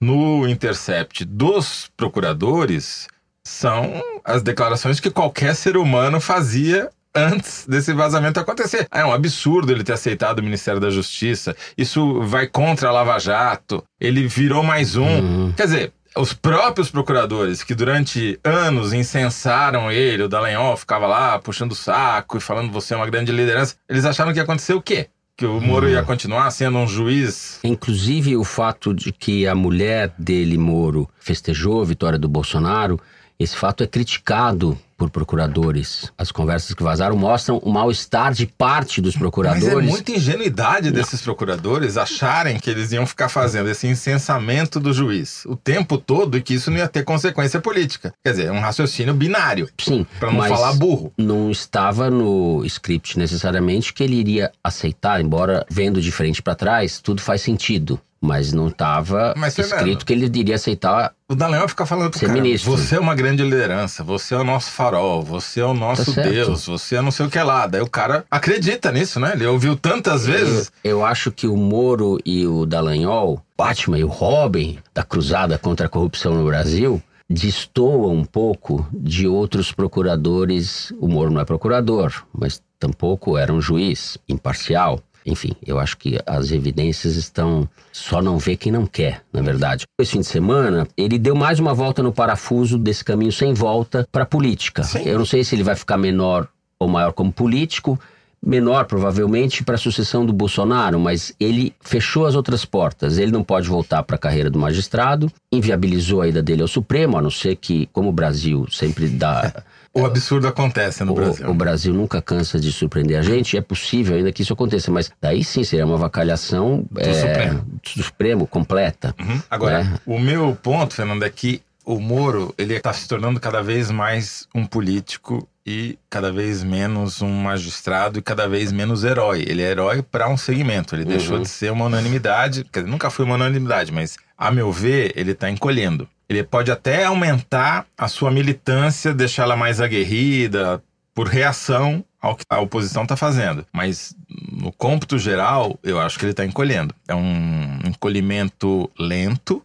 [0.00, 3.08] no Intercept dos procuradores
[3.44, 8.86] são as declarações que qualquer ser humano fazia antes desse vazamento acontecer.
[8.90, 11.56] É um absurdo ele ter aceitado o Ministério da Justiça.
[11.76, 13.82] Isso vai contra a Lava Jato.
[14.00, 15.06] Ele virou mais um.
[15.06, 15.52] Uhum.
[15.56, 21.72] Quer dizer, os próprios procuradores que durante anos incensaram ele, o Dallagnol ficava lá puxando
[21.72, 24.82] o saco e falando você é uma grande liderança, eles acharam que ia acontecer o
[24.82, 25.08] quê?
[25.36, 30.12] Que o Moro ia continuar sendo um juiz Inclusive o fato de que a mulher
[30.18, 33.00] dele, Moro, festejou a vitória do Bolsonaro,
[33.40, 36.12] esse fato é criticado por procuradores.
[36.18, 39.74] As conversas que vazaram mostram o mal-estar de parte dos procuradores.
[39.74, 44.92] Mas é muita ingenuidade desses procuradores acharem que eles iam ficar fazendo esse incensamento do
[44.92, 48.12] juiz o tempo todo e que isso não ia ter consequência política.
[48.22, 51.10] Quer dizer, é um raciocínio binário, Sim, para não mas falar burro.
[51.16, 57.00] não estava no script necessariamente que ele iria aceitar, embora vendo de frente para trás,
[57.00, 57.98] tudo faz sentido.
[58.22, 61.14] Mas não estava Fernando, escrito que ele iria aceitar.
[61.26, 62.70] O Dallagnol fica falando pro Ser cara, ministro.
[62.70, 66.22] você é uma grande liderança, você é o nosso farol, você é o nosso Tá.
[66.22, 67.66] Deus, você é não sei o que lá.
[67.66, 69.32] Daí o cara acredita nisso, né?
[69.32, 70.70] Ele ouviu tantas vezes.
[70.84, 75.56] Eu, eu acho que o Moro e o Dallagnol, Batman e o Robin da cruzada
[75.56, 80.92] contra a corrupção no Brasil, destoam um pouco de outros procuradores.
[81.00, 85.00] O Moro não é procurador, mas tampouco era um juiz imparcial.
[85.30, 87.68] Enfim, eu acho que as evidências estão.
[87.92, 89.86] Só não vê quem não quer, na verdade.
[90.00, 94.08] Esse fim de semana, ele deu mais uma volta no parafuso desse caminho sem volta
[94.10, 94.82] para a política.
[94.82, 95.02] Sim.
[95.04, 96.48] Eu não sei se ele vai ficar menor
[96.80, 97.98] ou maior como político,
[98.44, 103.18] menor provavelmente para a sucessão do Bolsonaro, mas ele fechou as outras portas.
[103.18, 107.18] Ele não pode voltar para a carreira do magistrado, inviabilizou a ida dele ao Supremo,
[107.18, 109.62] a não ser que, como o Brasil sempre dá.
[109.92, 111.50] O absurdo acontece no o, Brasil.
[111.50, 115.10] o Brasil nunca cansa de surpreender a gente, é possível ainda que isso aconteça, mas
[115.20, 117.66] daí sim seria uma vacalhação é, Supremo.
[117.96, 119.14] do Supremo completa.
[119.20, 119.42] Uhum.
[119.50, 119.98] Agora, né?
[120.06, 124.46] o meu ponto, Fernando, é que o Moro ele está se tornando cada vez mais
[124.54, 129.44] um político e cada vez menos um magistrado e cada vez menos herói.
[129.46, 130.94] Ele é herói para um segmento.
[130.94, 131.42] Ele deixou Uhum.
[131.42, 135.32] de ser uma unanimidade, quer dizer, nunca foi uma unanimidade, mas a meu ver ele
[135.32, 136.08] está encolhendo.
[136.30, 140.80] Ele pode até aumentar a sua militância, deixá-la mais aguerrida
[141.12, 143.66] por reação ao que a oposição está fazendo.
[143.72, 144.14] Mas
[144.52, 146.94] no cômputo geral, eu acho que ele está encolhendo.
[147.08, 149.60] É um encolhimento lento,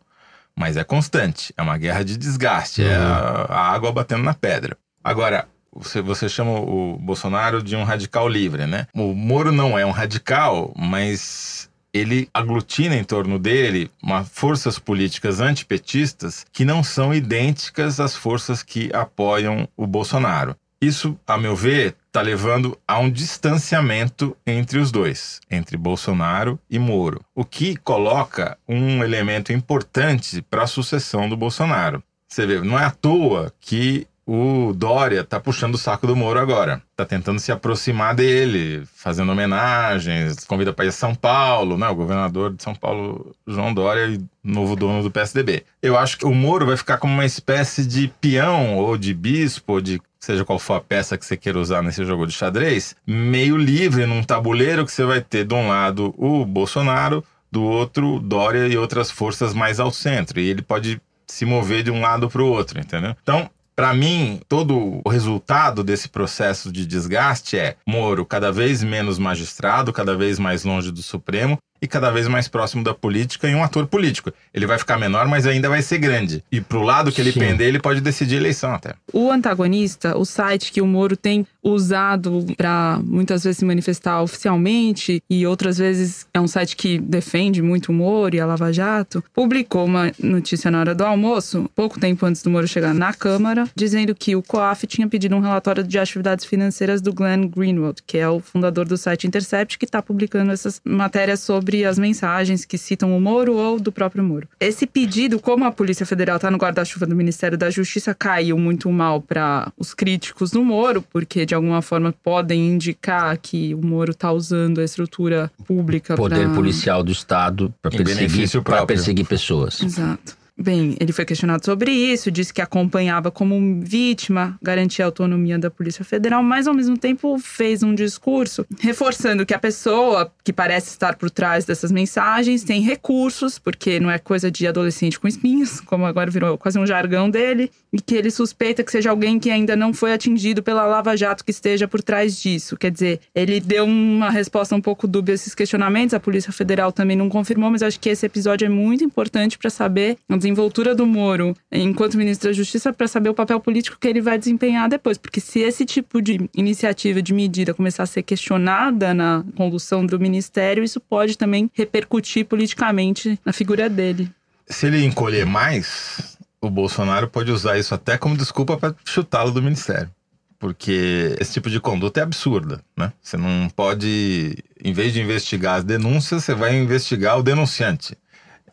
[0.55, 1.53] mas é constante.
[1.55, 2.83] É uma guerra de desgaste.
[2.83, 4.75] É a, a água batendo na pedra.
[5.03, 8.87] Agora, você, você chama o Bolsonaro de um radical livre, né?
[8.91, 11.64] O Moro não é um radical, mas
[11.95, 18.61] ele aglutina em torno dele uma, forças políticas antipetistas que não são idênticas às forças
[18.61, 20.57] que apoiam o Bolsonaro.
[20.81, 26.77] Isso, a meu ver, está levando a um distanciamento entre os dois, entre Bolsonaro e
[26.77, 32.03] Moro, o que coloca um elemento importante para a sucessão do Bolsonaro.
[32.27, 36.39] Você vê, não é à toa que o Dória tá puxando o saco do Moro
[36.39, 36.81] agora.
[36.95, 41.87] Tá tentando se aproximar dele, fazendo homenagens, convida para ir a São Paulo, né?
[41.87, 45.63] O governador de São Paulo, João Dória, e novo dono do PSDB.
[45.81, 49.73] Eu acho que o Moro vai ficar como uma espécie de peão ou de bispo,
[49.73, 52.95] ou de seja qual for a peça que você queira usar nesse jogo de xadrez,
[53.05, 58.19] meio livre num tabuleiro que você vai ter de um lado o Bolsonaro, do outro
[58.19, 60.39] Dória e outras forças mais ao centro.
[60.39, 63.15] E ele pode se mover de um lado para o outro, entendeu?
[63.21, 69.19] Então, para mim, todo o resultado desse processo de desgaste é Moro cada vez menos
[69.19, 73.55] magistrado, cada vez mais longe do Supremo e cada vez mais próximo da política e
[73.55, 74.31] um ator político.
[74.53, 76.43] Ele vai ficar menor, mas ainda vai ser grande.
[76.51, 77.39] E pro lado que ele Sim.
[77.39, 78.93] pender, ele pode decidir a eleição até.
[79.11, 85.21] O antagonista, o site que o Moro tem usado para muitas vezes se manifestar oficialmente
[85.29, 89.23] e outras vezes é um site que defende muito o Moro e a Lava Jato,
[89.33, 93.67] publicou uma notícia na hora do almoço, pouco tempo antes do Moro chegar na Câmara,
[93.75, 98.17] dizendo que o COAF tinha pedido um relatório de atividades financeiras do Glenn Greenwald, que
[98.17, 102.63] é o fundador do site Intercept, que está publicando essas matérias sobre sobre as mensagens
[102.63, 104.47] que citam o Moro ou do próprio Moro.
[104.59, 108.91] Esse pedido, como a Polícia Federal está no guarda-chuva do Ministério da Justiça, caiu muito
[108.91, 114.11] mal para os críticos do Moro, porque de alguma forma podem indicar que o Moro
[114.11, 116.15] está usando a estrutura pública.
[116.15, 116.53] Poder pra...
[116.53, 118.47] policial do Estado para perseguir,
[118.85, 119.81] perseguir pessoas.
[119.81, 120.44] Exato.
[120.57, 125.69] Bem, ele foi questionado sobre isso, disse que acompanhava como vítima, garantia a autonomia da
[125.69, 130.87] Polícia Federal, mas ao mesmo tempo fez um discurso reforçando que a pessoa que parece
[130.89, 135.81] estar por trás dessas mensagens tem recursos, porque não é coisa de adolescente com espinhos,
[135.85, 139.49] como agora virou quase um jargão dele, e que ele suspeita que seja alguém que
[139.49, 142.77] ainda não foi atingido pela Lava Jato que esteja por trás disso.
[142.77, 146.93] Quer dizer, ele deu uma resposta um pouco dúbia a esses questionamentos, a Polícia Federal
[146.93, 151.05] também não confirmou, mas acho que esse episódio é muito importante para saber desenvoltura do
[151.05, 155.17] Moro enquanto ministro da Justiça para saber o papel político que ele vai desempenhar depois.
[155.17, 160.19] Porque se esse tipo de iniciativa, de medida começar a ser questionada na condução do
[160.19, 164.29] ministério, isso pode também repercutir politicamente na figura dele.
[164.67, 169.61] Se ele encolher mais, o Bolsonaro pode usar isso até como desculpa para chutá-lo do
[169.61, 170.09] ministério.
[170.57, 173.11] Porque esse tipo de conduta é absurda, né?
[173.21, 178.17] Você não pode, em vez de investigar as denúncias, você vai investigar o denunciante.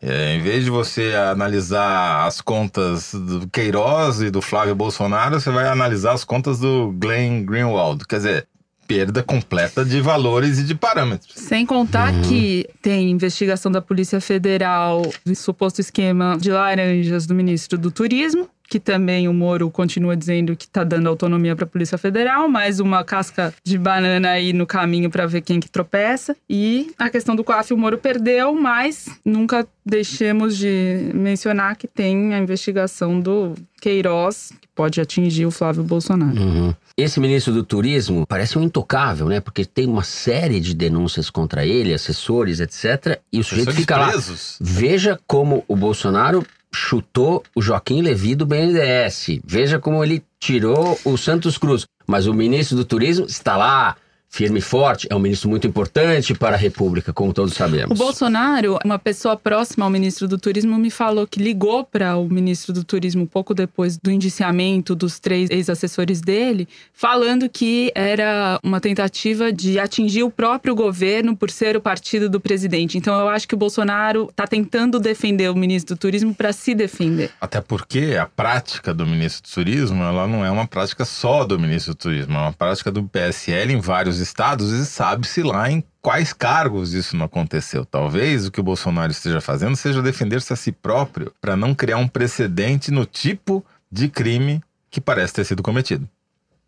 [0.05, 5.49] É, em vez de você analisar as contas do Queiroz e do Flávio Bolsonaro, você
[5.49, 8.05] vai analisar as contas do Glenn Greenwald.
[8.05, 8.47] Quer dizer,
[8.85, 11.33] perda completa de valores e de parâmetros.
[11.35, 12.21] Sem contar uhum.
[12.23, 18.49] que tem investigação da Polícia Federal do suposto esquema de laranjas do ministro do Turismo,
[18.69, 22.79] que também o Moro continua dizendo que está dando autonomia para a Polícia Federal, mais
[22.79, 26.35] uma casca de banana aí no caminho para ver quem que tropeça.
[26.49, 32.33] E a questão do COAF o Moro perdeu, mas nunca deixemos de mencionar que tem
[32.33, 36.39] a investigação do Queiroz, que pode atingir o Flávio Bolsonaro.
[36.39, 36.73] Uhum.
[36.95, 39.39] Esse ministro do Turismo parece um intocável, né?
[39.39, 43.19] Porque tem uma série de denúncias contra ele, assessores, etc.
[43.31, 44.57] E o sujeito fica presos.
[44.61, 44.67] lá.
[44.69, 49.39] Veja como o Bolsonaro chutou o Joaquim Levi do BNDES.
[49.45, 51.85] Veja como ele tirou o Santos Cruz.
[52.05, 53.95] Mas o ministro do Turismo está lá
[54.33, 57.91] firme e forte, é um ministro muito importante para a República, como todos sabemos.
[57.91, 62.27] O Bolsonaro, uma pessoa próxima ao ministro do Turismo, me falou que ligou para o
[62.27, 68.81] ministro do Turismo pouco depois do indiciamento dos três ex-assessores dele, falando que era uma
[68.81, 72.97] tentativa de atingir o próprio governo por ser o partido do presidente.
[72.97, 76.73] Então eu acho que o Bolsonaro está tentando defender o ministro do Turismo para se
[76.73, 77.29] defender.
[77.39, 81.59] Até porque a prática do ministro do Turismo, ela não é uma prática só do
[81.59, 85.83] ministro do Turismo, é uma prática do PSL em vários estados e sabe-se lá em
[86.01, 87.85] quais cargos isso não aconteceu.
[87.85, 91.97] Talvez o que o Bolsonaro esteja fazendo seja defender-se a si próprio para não criar
[91.97, 96.07] um precedente no tipo de crime que parece ter sido cometido.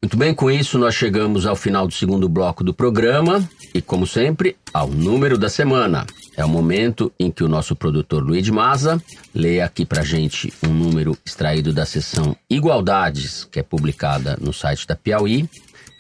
[0.01, 4.05] Muito bem, com isso nós chegamos ao final do segundo bloco do programa e, como
[4.05, 6.05] sempre, ao número da semana.
[6.37, 9.01] É o momento em que o nosso produtor Luiz Maza
[9.33, 14.85] lê aqui pra gente um número extraído da seção Igualdades, que é publicada no site
[14.85, 15.49] da Piauí,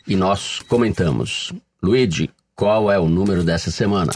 [0.07, 1.53] e nós comentamos.
[1.81, 4.11] Luigi, qual é o número dessa semana?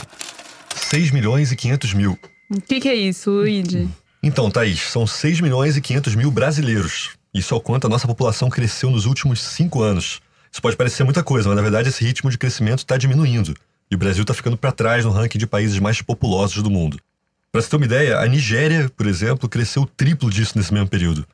[0.76, 2.18] 6 milhões e 500 mil.
[2.50, 3.88] O que, que, é isso, Luigi?
[4.24, 7.12] Então, Thaís, são 6 milhões e 500 mil brasileiros.
[7.34, 10.20] Isso é o quanto a nossa população cresceu nos últimos cinco anos.
[10.52, 13.56] Isso pode parecer muita coisa, mas na verdade esse ritmo de crescimento está diminuindo.
[13.90, 17.00] E o Brasil está ficando para trás no ranking de países mais populosos do mundo.
[17.52, 20.88] Para você ter uma ideia, a Nigéria, por exemplo, cresceu o triplo disso nesse mesmo
[20.88, 21.26] período.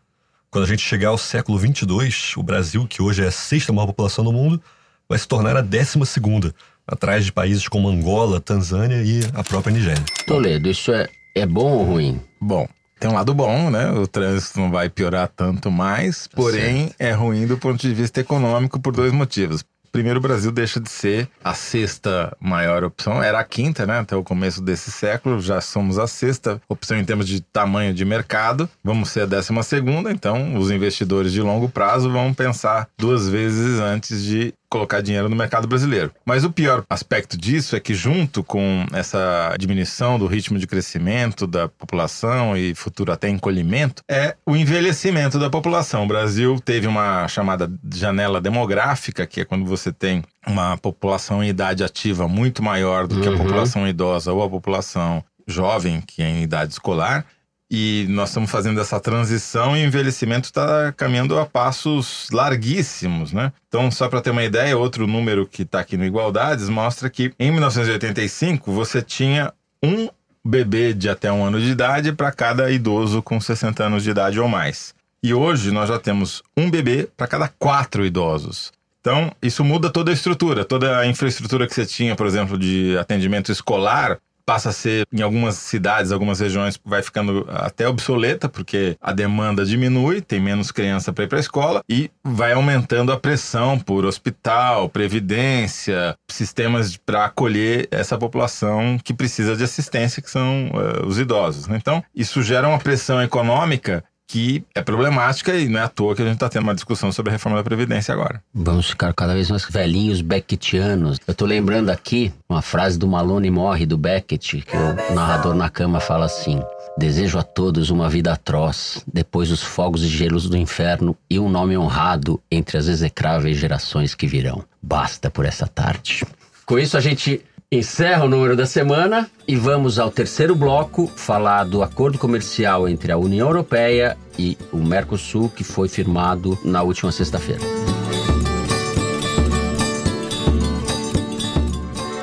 [0.56, 3.88] Quando a gente chegar ao século 22, o Brasil, que hoje é a sexta maior
[3.88, 4.62] população do mundo,
[5.06, 6.56] vai se tornar a décima segunda,
[6.88, 10.02] atrás de países como Angola, Tanzânia e a própria Nigéria.
[10.26, 12.22] Toledo, isso é, é bom ou ruim?
[12.40, 12.66] Bom,
[12.98, 13.92] tem um lado bom, né?
[13.92, 18.80] O trânsito não vai piorar tanto mais, porém é ruim do ponto de vista econômico
[18.80, 19.62] por dois motivos.
[19.96, 24.00] Primeiro, o Brasil deixa de ser a sexta maior opção, era a quinta, né?
[24.00, 28.04] Até o começo desse século, já somos a sexta opção em termos de tamanho de
[28.04, 28.70] mercado.
[28.84, 33.80] Vamos ser a décima segunda, então os investidores de longo prazo vão pensar duas vezes
[33.80, 36.12] antes de colocar dinheiro no mercado brasileiro.
[36.26, 41.48] Mas o pior aspecto disso é que, junto com essa diminuição do ritmo de crescimento
[41.48, 46.04] da população e futuro até encolhimento, é o envelhecimento da população.
[46.04, 51.48] O Brasil teve uma chamada janela demográfica, que é quando você tem uma população em
[51.48, 53.38] idade ativa muito maior do que a Uhum.
[53.38, 57.26] população idosa ou a população jovem, que é em idade escolar.
[57.70, 63.52] E nós estamos fazendo essa transição e o envelhecimento está caminhando a passos larguíssimos, né?
[63.68, 67.34] Então, só para ter uma ideia, outro número que está aqui no Igualdades mostra que
[67.40, 69.52] em 1985 você tinha
[69.82, 70.10] um
[70.46, 74.40] bebê de até um ano de idade para cada idoso com 60 anos de idade
[74.40, 74.94] ou mais.
[75.24, 78.72] E hoje nós já temos um bebê para cada quatro idosos.
[79.02, 82.98] Então, isso muda toda a estrutura, toda a infraestrutura que você tinha, por exemplo, de
[82.98, 88.96] atendimento escolar, passa a ser, em algumas cidades, algumas regiões, vai ficando até obsoleta, porque
[89.02, 93.20] a demanda diminui, tem menos criança para ir para a escola e vai aumentando a
[93.20, 100.70] pressão por hospital, previdência, sistemas para acolher essa população que precisa de assistência, que são
[100.74, 101.68] eh, os idosos.
[101.68, 101.78] né?
[101.78, 106.22] Então, isso gera uma pressão econômica que é problemática e não é à toa que
[106.22, 108.42] a gente está tendo uma discussão sobre a reforma da Previdência agora.
[108.54, 111.20] Vamos ficar cada vez mais velhinhos becketianos.
[111.28, 115.70] Eu tô lembrando aqui uma frase do Malone Morre, do Beckett, que o narrador na
[115.70, 116.62] cama fala assim:
[116.98, 121.50] Desejo a todos uma vida atroz, depois os fogos e gelos do inferno e um
[121.50, 124.64] nome honrado entre as execráveis gerações que virão.
[124.82, 126.24] Basta por essa tarde.
[126.66, 131.64] Com isso, a gente encerra o número da semana e vamos ao terceiro bloco falar
[131.64, 137.12] do acordo comercial entre a União Europeia e o Mercosul que foi firmado na última
[137.12, 137.62] sexta-feira.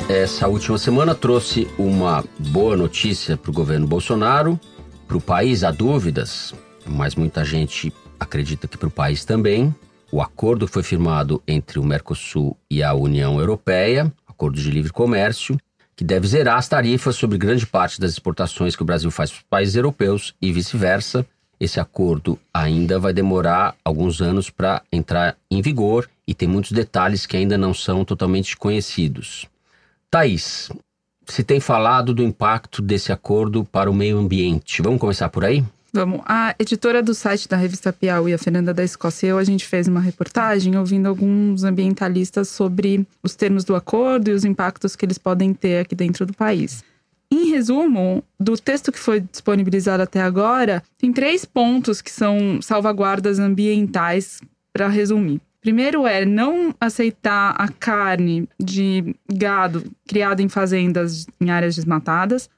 [0.08, 4.60] Essa última semana trouxe uma boa notícia para o governo Bolsonaro.
[5.08, 6.54] Para o país há dúvidas,
[6.86, 9.74] mas muita gente acredita que para o país também.
[10.10, 15.56] O acordo foi firmado entre o Mercosul e a União Europeia, acordo de livre comércio,
[15.94, 19.38] que deve zerar as tarifas sobre grande parte das exportações que o Brasil faz para
[19.38, 21.24] os países europeus e vice-versa.
[21.60, 27.24] Esse acordo ainda vai demorar alguns anos para entrar em vigor e tem muitos detalhes
[27.24, 29.46] que ainda não são totalmente conhecidos.
[30.10, 30.70] Thaís,
[31.24, 34.82] se tem falado do impacto desse acordo para o meio ambiente.
[34.82, 35.64] Vamos começar por aí?
[35.92, 36.20] Vamos.
[36.24, 39.66] A editora do site da revista Piauí, a Fernanda da Escócia, e eu, a gente
[39.66, 45.04] fez uma reportagem ouvindo alguns ambientalistas sobre os termos do acordo e os impactos que
[45.04, 46.82] eles podem ter aqui dentro do país.
[47.30, 53.38] Em resumo, do texto que foi disponibilizado até agora, tem três pontos que são salvaguardas
[53.38, 54.40] ambientais,
[54.72, 55.40] para resumir.
[55.60, 62.50] Primeiro é não aceitar a carne de gado criado em fazendas em áreas desmatadas.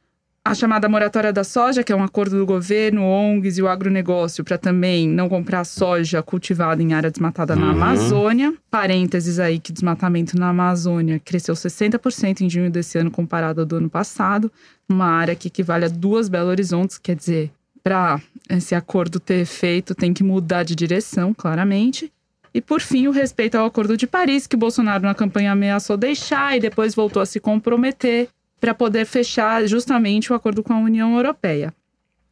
[0.46, 4.44] A chamada moratória da soja, que é um acordo do governo, ONGs e o agronegócio
[4.44, 7.72] para também não comprar soja cultivada em área desmatada na Uhum.
[7.72, 8.54] Amazônia.
[8.70, 13.76] Parênteses aí que desmatamento na Amazônia cresceu 60% em junho desse ano comparado ao do
[13.76, 14.52] ano passado.
[14.86, 17.50] Uma área que equivale a duas Belo Horizontes, quer dizer,
[17.82, 22.12] para esse acordo ter efeito tem que mudar de direção, claramente.
[22.52, 26.54] E por fim, o respeito ao Acordo de Paris, que Bolsonaro na campanha ameaçou deixar
[26.56, 28.28] e depois voltou a se comprometer
[28.64, 31.70] para poder fechar justamente o acordo com a União Europeia.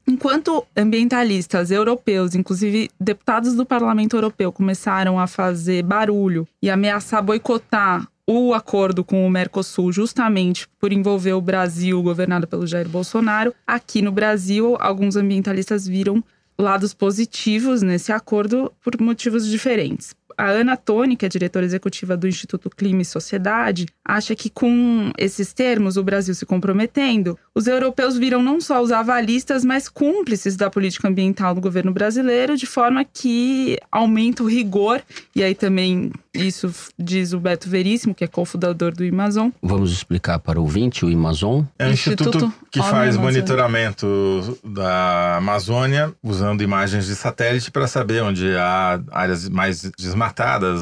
[0.09, 8.09] Enquanto ambientalistas europeus, inclusive deputados do Parlamento Europeu, começaram a fazer barulho e ameaçar boicotar
[8.27, 14.01] o acordo com o Mercosul, justamente por envolver o Brasil, governado pelo Jair Bolsonaro, aqui
[14.01, 16.25] no Brasil, alguns ambientalistas viram
[16.59, 20.15] lados positivos nesse acordo por motivos diferentes.
[20.37, 25.11] A Ana Toni, que é diretora executiva do Instituto Clima e Sociedade, acha que com
[25.19, 30.57] esses termos, o Brasil se comprometendo, os europeus viram não só os avalistas, mas cúmplices
[30.57, 35.03] da política ambiental do governo brasileiro, de forma que aumenta o rigor,
[35.35, 39.51] e aí também isso diz o Beto Veríssimo, que é cofundador do Amazon.
[39.63, 41.65] Vamos explicar para o ouvinte o Amazon.
[41.79, 43.41] É um instituto, Instituto que Homem faz Amazônia.
[43.41, 50.22] monitoramento da Amazônia usando imagens de satélite para saber onde há áreas mais desmatadas,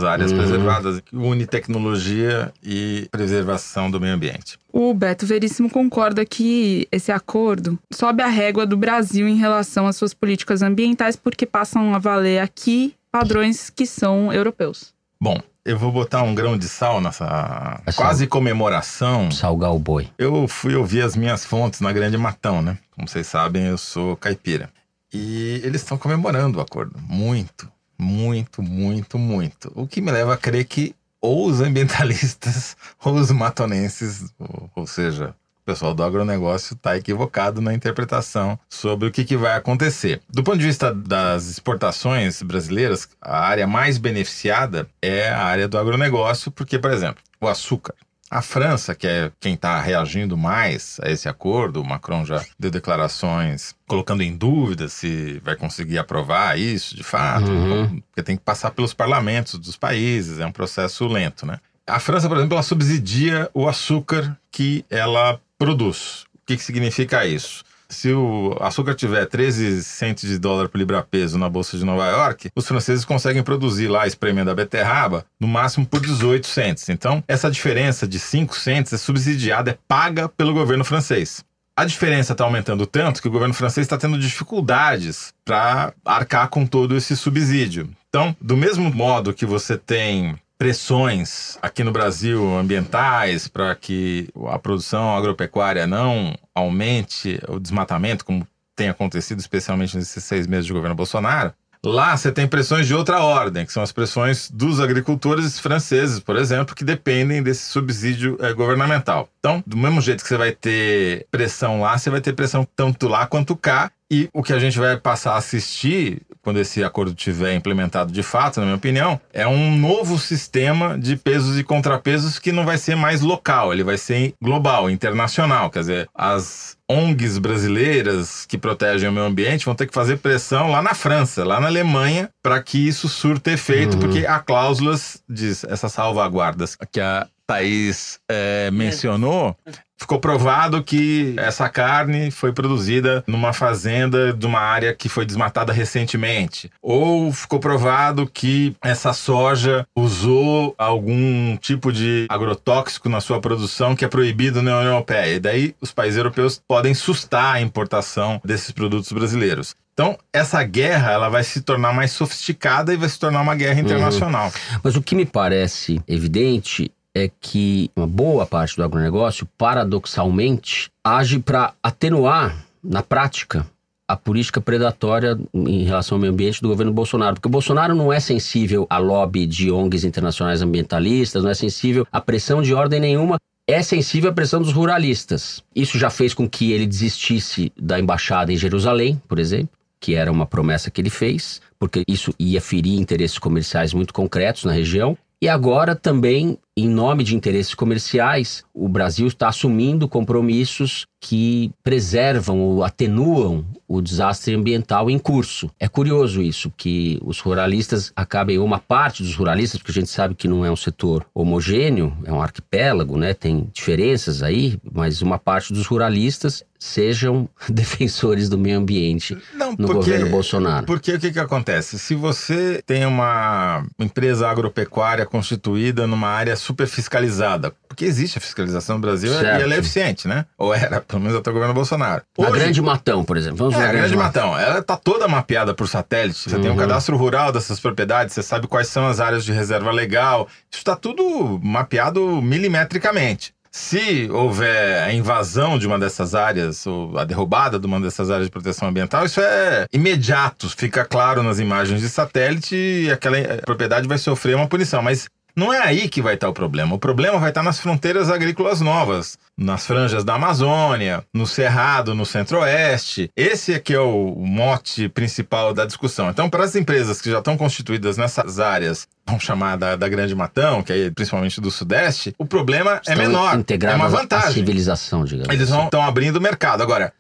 [0.05, 0.39] áreas Uhum.
[0.39, 4.59] preservadas, que une tecnologia e preservação do meio ambiente.
[4.73, 9.97] O Beto Veríssimo concorda que esse acordo sobe a régua do Brasil em relação às
[9.97, 14.93] suas políticas ambientais, porque passam a valer aqui padrões que são europeus.
[15.21, 19.31] Bom, eu vou botar um grão de sal nessa Essa- quase comemoração.
[19.31, 20.09] Salgar o boi.
[20.19, 22.79] Eu fui ouvir as minhas fontes na Grande Matão, né?
[22.93, 24.71] Como vocês sabem, eu sou caipira.
[25.13, 26.95] E eles estão comemorando o acordo.
[27.09, 27.69] Muito,
[28.01, 29.71] muito, muito, muito.
[29.75, 34.87] O que me leva a crer que ou os ambientalistas ou os matonenses, ou, ou
[34.87, 40.21] seja, o pessoal do agronegócio está equivocado na interpretação sobre o que, que vai acontecer.
[40.29, 45.79] Do ponto de vista das exportações brasileiras, a área mais beneficiada é a área do
[45.79, 47.95] agronegócio, porque, por exemplo, o açúcar.
[48.31, 52.71] A França, que é quem está reagindo mais a esse acordo, o Macron já deu
[52.71, 58.01] declarações colocando em dúvida se vai conseguir aprovar isso de fato, Uhum.
[58.01, 61.59] porque tem que passar pelos parlamentos dos países, é um processo lento, né?
[61.87, 66.23] A França, por exemplo, ela subsidia o açúcar que ela produz.
[66.35, 67.65] O que, que significa isso?
[67.91, 72.49] Se o açúcar tiver 13 centos de dólar por libra-peso na Bolsa de Nova York,
[72.55, 76.89] os franceses conseguem produzir lá, espremendo a beterraba, no máximo por 18 centos.
[76.89, 81.45] Então, essa diferença de 5 centos é subsidiada, é paga pelo governo francês.
[81.77, 86.65] A diferença está aumentando tanto que o governo francês está tendo dificuldades para arcar com
[86.65, 87.91] todo esse subsídio.
[88.09, 94.59] Então, do mesmo modo que você tem pressões aqui no Brasil ambientais para que a
[94.59, 98.47] produção agropecuária não aumente o desmatamento, como
[98.77, 103.21] tem acontecido especialmente nesses seis meses de governo Bolsonaro, Lá você tem pressões de outra
[103.21, 108.53] ordem, que são as pressões dos agricultores franceses, por exemplo, que dependem desse subsídio eh,
[108.53, 109.31] governamental.
[109.39, 113.09] Então, do mesmo jeito que você vai ter pressão lá, você vai ter pressão tanto
[113.09, 113.91] lá quanto cá.
[114.11, 118.23] E o que a gente vai passar a assistir, quando esse acordo tiver implementado de
[118.23, 122.77] fato, na minha opinião, é um novo sistema de pesos e contrapesos que não vai
[122.77, 125.71] ser mais local, ele vai ser global, internacional.
[125.71, 130.71] Quer dizer, as ONGs brasileiras que protegem o meio ambiente vão ter que fazer pressão
[130.71, 134.01] lá na França, lá na Alemanha, para que isso surta efeito, Uhum.
[134.01, 139.57] porque há cláusulas, diz, essas salvaguardas que a Thaís eh, mencionou,
[139.99, 145.73] ficou provado que essa carne foi produzida numa fazenda de uma área que foi desmatada
[145.73, 146.71] recentemente.
[146.81, 154.05] Ou ficou provado que essa soja usou algum tipo de agrotóxico na sua produção que
[154.05, 155.35] é proibido na União Europeia.
[155.35, 159.75] E daí os países europeus podem sustar a importação desses produtos brasileiros.
[159.93, 163.81] Então, essa guerra ela vai se tornar mais sofisticada e vai se tornar uma guerra
[163.81, 164.51] internacional.
[164.83, 171.39] Mas o que me parece evidente é que uma boa parte do agronegócio, paradoxalmente, age
[171.39, 173.67] para atenuar, na prática,
[174.09, 177.35] a política predatória em relação ao meio ambiente do governo Bolsonaro.
[177.35, 182.07] Porque o Bolsonaro não é sensível à lobby de ONGs internacionais ambientalistas, não é sensível
[182.11, 183.39] à pressão de ordem nenhuma.
[183.67, 185.63] É sensível à pressão dos ruralistas.
[185.75, 190.33] Isso já fez com que ele desistisse da embaixada em Jerusalém, por exemplo que era
[190.33, 195.17] uma promessa que ele fez, porque isso ia ferir interesses comerciais muito concretos na região.
[195.43, 202.61] E agora também, em nome de interesses comerciais, o Brasil está assumindo compromissos que preservam
[202.61, 205.71] ou atenuam o desastre ambiental em curso.
[205.79, 210.11] É curioso isso, que os ruralistas acabem, ou uma parte dos ruralistas, porque a gente
[210.11, 213.35] sabe que não é um setor homogêneo, é um arquipélago, né?
[213.35, 219.89] tem diferenças aí, mas uma parte dos ruralistas sejam defensores do meio ambiente Não, no
[219.89, 220.87] governo Bolsonaro.
[220.87, 221.99] Porque o que, que acontece?
[221.99, 228.97] Se você tem uma empresa agropecuária constituída numa área super fiscalizada, porque existe a fiscalização
[228.97, 229.61] no Brasil Certo.
[229.61, 230.47] e ela é eficiente, né?
[230.57, 232.23] Ou era, pelo menos até o governo Bolsonaro.
[232.39, 233.59] A Hoje- Grande Matão, por exemplo.
[233.59, 236.49] Vamos é, ver a Grande Matão, ela está toda mapeada por satélite.
[236.49, 236.77] Você tem um Uhum.
[236.79, 240.47] cadastro rural dessas propriedades, você sabe quais são as áreas de reserva legal.
[240.71, 243.53] Isso está tudo mapeado milimetricamente.
[243.73, 248.47] Se houver a invasão de uma dessas áreas, ou a derrubada de uma dessas áreas
[248.47, 253.59] de proteção ambiental, isso é imediato, fica claro nas imagens de satélite e aquela eh,
[253.59, 255.01] propriedade vai sofrer uma punição.
[255.03, 256.95] Mas Não é aí que vai estar o problema.
[256.95, 262.25] O problema vai estar nas fronteiras agrícolas novas, nas franjas da Amazônia, no Cerrado, no
[262.27, 263.31] Centro-Oeste.
[263.37, 266.31] Esse é que é o mote principal da discussão.
[266.31, 270.35] Então, para as empresas que já estão constituídas nessas áreas, vamos chamar da, da Grande
[270.35, 273.65] Matão, que é principalmente do Sudeste, o problema é Estão menor.
[273.83, 274.53] É uma vantagem.
[274.55, 275.85] civilização, digamos Eles assim.
[275.85, 276.83] estão abrindo o mercado.
[276.83, 277.13] Agora,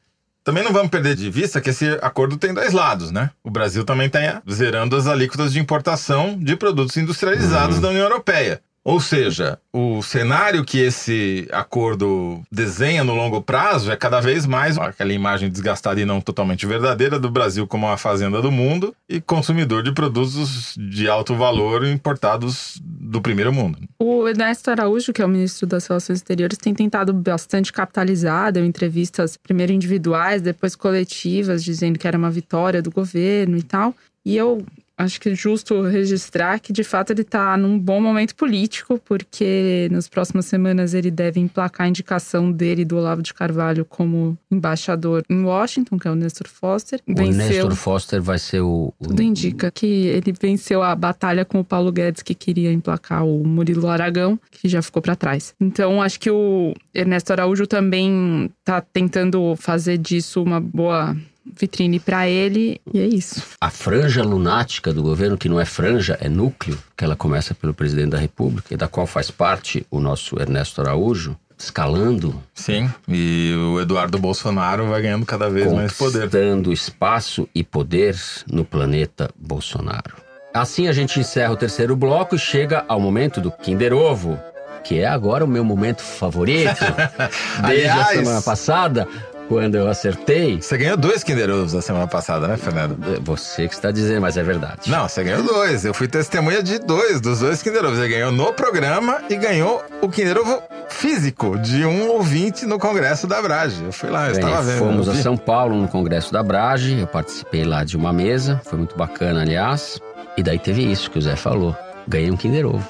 [0.42, 3.30] também não vamos perder de vista que esse acordo tem dois lados, né?
[3.42, 8.62] O Brasil também está zerando as alíquotas de importação de produtos industrializados da União Europeia.
[8.82, 14.78] Ou seja, o cenário que esse acordo desenha no longo prazo é cada vez mais
[14.78, 19.20] aquela imagem desgastada e não totalmente verdadeira do Brasil como a fazenda do mundo e
[19.20, 23.78] consumidor de produtos de alto valor importados do primeiro mundo.
[23.98, 28.64] O Ernesto Araújo, que é o ministro das Relações Exteriores, tem tentado bastante capitalizar, deu
[28.64, 33.94] entrevistas primeiro individuais, depois coletivas, dizendo que era uma vitória do governo e tal.
[34.24, 34.64] E eu
[35.00, 39.88] acho que é justo registrar que, de fato, ele está num bom momento político, porque
[39.90, 45.24] nas próximas semanas ele deve emplacar a indicação dele, do Olavo de Carvalho, como embaixador
[45.28, 47.00] em Washington, que é o Nestor Foster.
[47.06, 48.92] O Nestor Foster vai ser o.
[49.02, 53.46] Tudo indica que ele venceu a batalha com o Paulo Guedes, que queria emplacar o
[53.46, 55.54] Murilo Aragão, que já ficou para trás.
[55.60, 61.16] Então, acho que o Ernesto Araújo também tá tentando fazer disso uma boa
[61.58, 63.42] vitrine para ele, e é isso.
[63.60, 67.72] A franja lunática do governo, que não é franja, é núcleo, que ela começa pelo
[67.74, 73.54] presidente da República, e da qual faz parte o nosso Ernesto Araújo, escalando, Sim, e
[73.54, 76.20] o Eduardo Bolsonaro vai ganhando cada vez mais poder.
[76.22, 78.16] conquistando espaço e poder
[78.50, 80.16] no planeta Bolsonaro.
[80.54, 84.40] Assim a gente encerra o terceiro bloco e chega ao momento do Kinder Ovo,
[84.82, 86.80] que é agora o meu momento favorito.
[87.68, 89.06] Desde a Aliás- semana passada,
[89.50, 90.62] quando eu acertei.
[90.62, 92.96] Você ganhou dois Kinder Ovos na semana passada, né, Fernando?
[93.24, 94.88] Você que está dizendo, mas é verdade.
[94.88, 95.84] Não, você ganhou dois.
[95.84, 97.98] Eu fui testemunha de dois, dos dois Kinder Ovos.
[97.98, 103.26] Você ganhou no programa e ganhou o Kinder Ovo físico de um ouvinte no Congresso
[103.26, 103.82] da Brage.
[103.82, 104.78] Eu fui lá, eu Bem, estava vendo.
[104.78, 105.14] fomos a.
[105.16, 109.42] São Paulo no Congresso da Brage, eu participei lá de uma mesa, foi muito bacana,
[109.42, 110.00] aliás.
[110.36, 111.76] E daí teve isso que o Zé falou.
[112.06, 112.86] Ganhei um Kinder Ovo.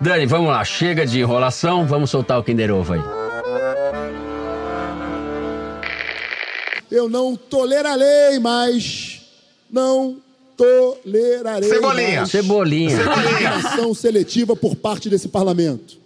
[0.00, 3.27] Dani, vamos lá, chega de enrolação, vamos soltar o Kinder Ovo aí.
[6.90, 9.22] Eu não tolerarei mais.
[9.70, 10.22] Não
[10.56, 12.16] tolerarei Cebolinha.
[12.18, 12.96] mais Cebolinha.
[13.54, 15.98] ação seletiva por parte desse parlamento.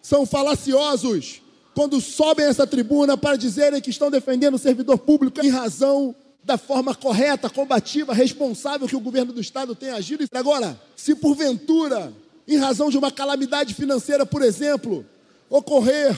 [0.00, 1.42] São falaciosos
[1.74, 6.14] quando sobem essa tribuna para dizerem que estão defendendo o servidor público em razão
[6.44, 10.24] da forma correta, combativa, responsável que o governo do estado tem agido.
[10.34, 12.12] Agora, se porventura,
[12.46, 15.06] em razão de uma calamidade financeira, por exemplo,
[15.48, 16.16] ocorrer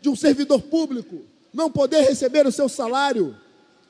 [0.00, 1.20] de um servidor público
[1.56, 3.34] não poder receber o seu salário,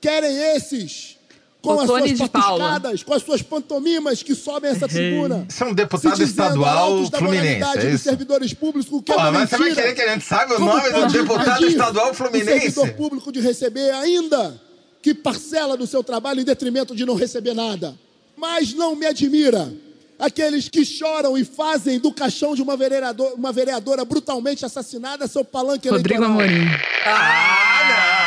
[0.00, 1.16] querem esses
[1.60, 5.44] com O as Tony suas patuscadas, com as suas pantomimas que sobem essa tribuna.
[5.48, 8.04] Você é um deputado dizendo estadual da fluminense, é dos isso?
[8.04, 10.58] servidores públicos, o que Pô, é mas você vai querer que a gente saiba o
[10.58, 12.70] Como nome do deputado estadual O fluminense?
[12.70, 14.60] servidor público de receber ainda
[15.02, 17.96] que parcela do seu trabalho em detrimento de não receber nada.
[18.36, 19.72] Mas não me admira
[20.18, 25.44] aqueles que choram e fazem do caixão de uma vereadora, uma vereadora brutalmente assassinada seu
[25.44, 26.46] palanque Rodrigo eleitoral.
[26.48, 26.68] Amorim.
[27.04, 28.26] Ah, não!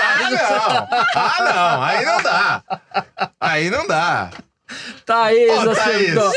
[0.00, 0.88] Ah, não!
[1.14, 1.82] Ah, não!
[1.82, 2.62] Aí não dá!
[3.40, 4.30] Aí não dá!
[5.06, 6.14] Thaís, Ô, você Thaís!
[6.14, 6.32] co-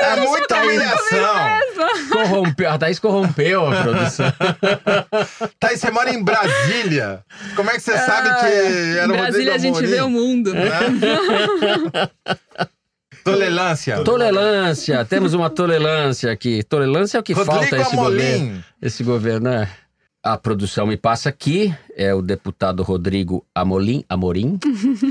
[0.00, 1.34] é muita humilhação!
[2.12, 2.70] corrompeu.
[2.70, 4.32] A Thaís corrompeu a produção.
[5.58, 7.24] Thaís, você mora em Brasília.
[7.56, 8.46] Como é que você sabe que
[8.98, 9.86] era Em o Brasília Rodrigo a gente Amorim?
[9.88, 10.52] vê o mundo.
[13.24, 14.04] Tolerância.
[14.04, 16.62] Tolerância, temos uma tolerância aqui.
[16.62, 18.16] Tolerância é o que Rodrigo falta a esse Amorim.
[18.16, 18.64] governo.
[18.82, 19.68] Esse governo, né?
[20.22, 24.58] A produção me passa aqui, é o deputado Rodrigo Amolim, Amorim,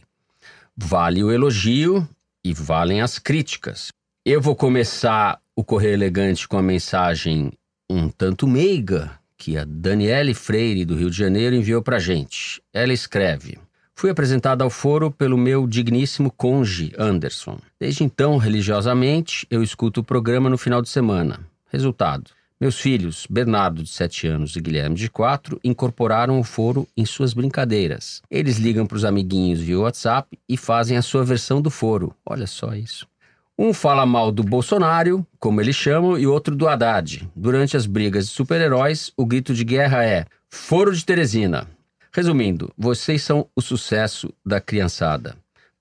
[0.75, 2.05] Vale o elogio
[2.43, 3.93] e valem as críticas.
[4.25, 7.53] Eu vou começar o Correio Elegante com a mensagem
[7.89, 12.61] um tanto meiga que a Daniele Freire, do Rio de Janeiro, enviou para gente.
[12.73, 13.57] Ela escreve.
[13.99, 17.57] Fui apresentada ao foro pelo meu digníssimo conge, Anderson.
[17.79, 21.39] Desde então, religiosamente, eu escuto o programa no final de semana.
[21.71, 22.29] Resultado:
[22.61, 27.33] meus filhos, Bernardo, de 7 anos, e Guilherme, de 4, incorporaram o foro em suas
[27.33, 28.21] brincadeiras.
[28.29, 32.13] Eles ligam para os amiguinhos via WhatsApp e fazem a sua versão do foro.
[32.23, 33.07] Olha só isso.
[33.57, 37.27] Um fala mal do Bolsonaro, como eles chamam, e outro do Haddad.
[37.35, 41.67] Durante as brigas de super-heróis, o grito de guerra é: Foro de Teresina.
[42.17, 45.35] Resumindo, vocês são o sucesso da criançada.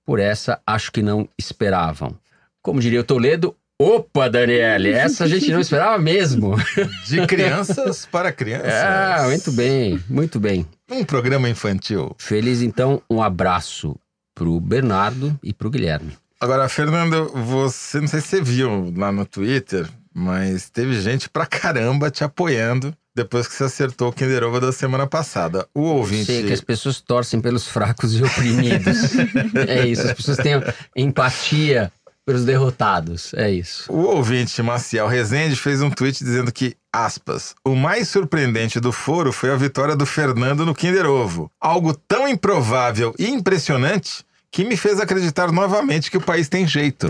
[0.05, 2.15] Por essa, acho que não esperavam.
[2.61, 6.53] Como diria o Toledo, opa, Daniele, essa a gente não esperava mesmo.
[7.09, 8.71] De crianças para crianças.
[8.71, 10.63] Ah, muito bem, muito bem.
[10.91, 12.15] Um programa infantil.
[12.19, 13.95] Feliz, então, um abraço
[14.35, 16.15] pro Bernardo e pro Guilherme.
[16.39, 21.47] Agora, Fernando, você não sei se você viu lá no Twitter, mas teve gente pra
[21.47, 25.67] caramba te apoiando depois que você acertou o Kinder Ovo da semana passada.
[25.73, 26.25] O ouvinte.
[26.25, 29.15] Sei que as pessoas torcem pelos fracos e oprimidos.
[29.67, 30.53] é isso, as pessoas têm
[30.95, 31.91] empatia
[32.23, 33.33] pelos derrotados.
[33.33, 33.91] É isso.
[33.91, 39.31] O ouvinte Maciel Rezende fez um tweet dizendo que, aspas, o mais surpreendente do foro
[39.31, 41.49] foi a vitória do Fernando no Kinder Ovo.
[41.59, 47.07] Algo tão improvável e impressionante que me fez acreditar novamente que o país tem jeito.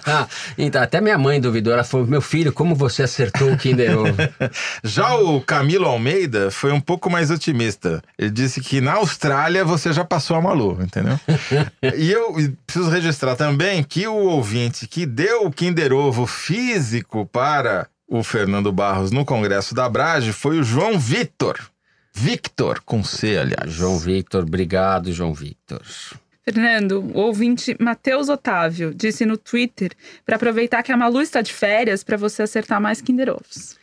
[0.58, 1.72] então, até minha mãe duvidou.
[1.72, 4.16] Ela falou: Meu filho, como você acertou o Kinder Ovo?
[4.84, 8.02] já o Camilo Almeida foi um pouco mais otimista.
[8.18, 11.18] Ele disse que na Austrália você já passou a Malu, entendeu?
[11.96, 12.34] e eu
[12.66, 18.70] preciso registrar também que o ouvinte que deu o Kinder Ovo físico para o Fernando
[18.70, 21.58] Barros no Congresso da Brage foi o João Vitor.
[22.14, 23.72] Victor, com C, aliás.
[23.72, 25.80] João Victor, obrigado, João Victor.
[26.44, 29.92] Fernando, o ouvinte Matheus Otávio disse no Twitter
[30.26, 33.78] para aproveitar que a Malu está de férias para você acertar mais Kinder Ovos.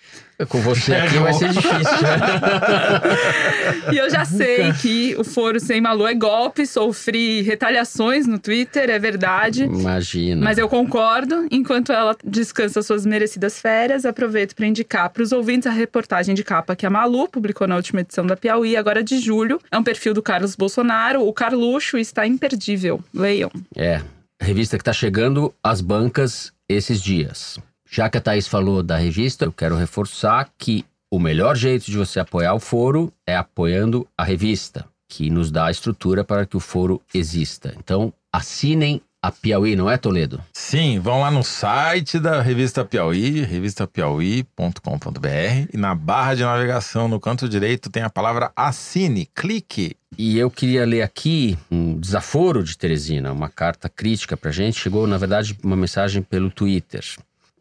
[0.48, 1.76] Com você aqui vai ser difícil.
[3.92, 8.90] e eu já sei que o foro sem Malu é golpe, sofri retaliações no Twitter,
[8.90, 9.64] é verdade.
[9.64, 10.42] Imagina.
[10.42, 11.46] Mas eu concordo.
[11.52, 16.44] Enquanto ela descansa suas merecidas férias, aproveito para indicar para os ouvintes a reportagem de
[16.44, 19.60] capa que a Malu publicou na última edição da Piauí, agora de julho.
[19.70, 23.04] É um perfil do Carlos Bolsonaro, o Carluxo, está imperdível.
[23.14, 23.52] Leiam.
[23.76, 24.02] É,
[24.42, 27.60] revista que está chegando às bancas esses dias.
[27.92, 31.98] Já que a Thaís falou da revista, eu quero reforçar que o melhor jeito de
[31.98, 36.56] você apoiar o foro é apoiando a revista, que nos dá a estrutura para que
[36.56, 37.74] o foro exista.
[37.80, 40.40] Então, assinem a Piauí, não é, Toledo?
[40.54, 47.20] Sim, vão lá no site da revista Piauí, revistapiauí.com.br e na barra de navegação no
[47.20, 49.96] canto direito tem a palavra assine, clique.
[50.16, 54.80] E eu queria ler aqui um desaforo de Teresina, uma carta crítica pra gente.
[54.80, 57.04] Chegou, na verdade, uma mensagem pelo Twitter.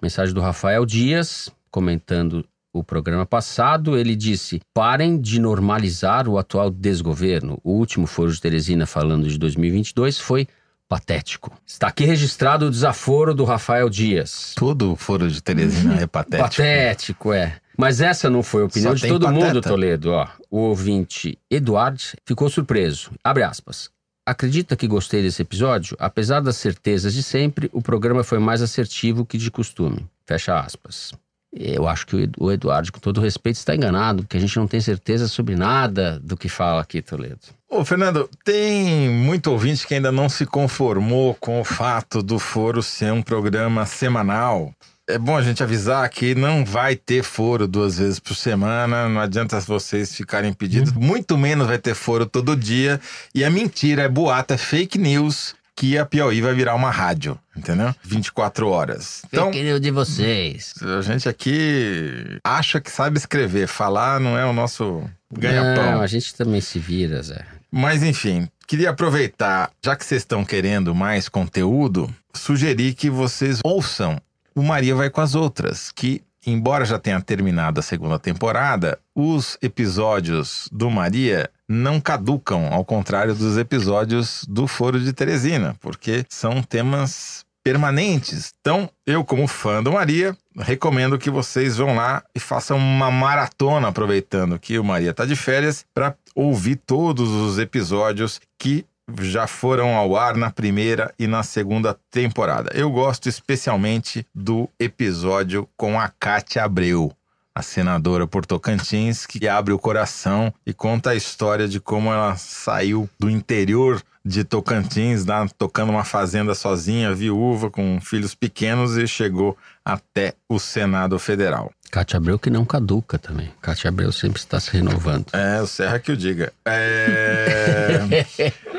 [0.01, 6.71] Mensagem do Rafael Dias, comentando o programa passado, ele disse: parem de normalizar o atual
[6.71, 7.59] desgoverno.
[7.65, 10.47] O último Foro de Teresina, falando de 2022, foi
[10.89, 11.53] patético.
[11.67, 14.55] Está aqui registrado o desaforo do Rafael Dias.
[14.57, 16.49] Todo Foro de Teresina é patético.
[16.49, 17.57] Patético, é.
[17.77, 19.47] Mas essa não foi a opinião Só de todo pateta.
[19.47, 20.11] mundo, Toledo.
[20.11, 23.11] Ó, o ouvinte Eduardo ficou surpreso.
[23.23, 23.91] Abre aspas.
[24.29, 25.97] Acredita que gostei desse episódio?
[25.99, 30.07] Apesar das certezas de sempre, o programa foi mais assertivo que de costume.
[30.27, 31.15] Fecha aspas.
[31.51, 34.83] Eu acho que o Eduardo, com todo respeito, está enganado, porque a gente não tem
[34.83, 37.39] certeza sobre nada do que fala aqui, Toledo.
[37.71, 42.83] Ô, Fernando, tem muito ouvinte que ainda não se conformou com o fato do Foro
[42.83, 44.75] ser um programa semanal
[45.09, 49.21] é bom a gente avisar que não vai ter foro duas vezes por semana, não
[49.21, 51.01] adianta vocês ficarem pedindo, uhum.
[51.01, 53.01] muito menos vai ter foro todo dia.
[53.35, 57.39] E é mentira, é boato, é fake news que a Piauí vai virar uma rádio,
[57.57, 57.95] entendeu?
[58.03, 59.23] 24 horas.
[59.27, 60.75] Então, fake news de vocês.
[60.83, 65.93] A gente aqui acha que sabe escrever, falar não é o nosso ganha-pão.
[65.93, 67.47] Não, a gente também se vira, Zé.
[67.71, 74.21] Mas enfim, queria aproveitar, já que vocês estão querendo mais conteúdo, sugerir que vocês ouçam
[74.59, 79.57] o Maria vai com as outras, que, embora já tenha terminado a segunda temporada, os
[79.63, 86.61] episódios do Maria não caducam, ao contrário dos episódios do Foro de Teresina, porque são
[86.61, 88.53] temas permanentes.
[88.61, 93.89] Então, eu, como fã do Maria, recomendo que vocês vão lá e façam uma maratona,
[93.89, 98.85] aproveitando que o Maria está de férias, para ouvir todos os episódios que
[99.21, 102.71] já foram ao ar na primeira e na segunda temporada.
[102.75, 107.13] Eu gosto especialmente do episódio com a Cátia Abreu,
[107.55, 112.37] a senadora por Tocantins, que abre o coração e conta a história de como ela
[112.37, 119.09] saiu do interior de Tocantins, lá, tocando uma fazenda sozinha, viúva, com filhos pequenos, e
[119.09, 121.73] chegou até o Senado Federal.
[121.91, 123.51] Cátia Abreu que não caduca também.
[123.63, 125.27] Cátia Abreu sempre está se renovando.
[125.33, 126.53] É, o Serra que o diga.
[126.67, 128.27] É...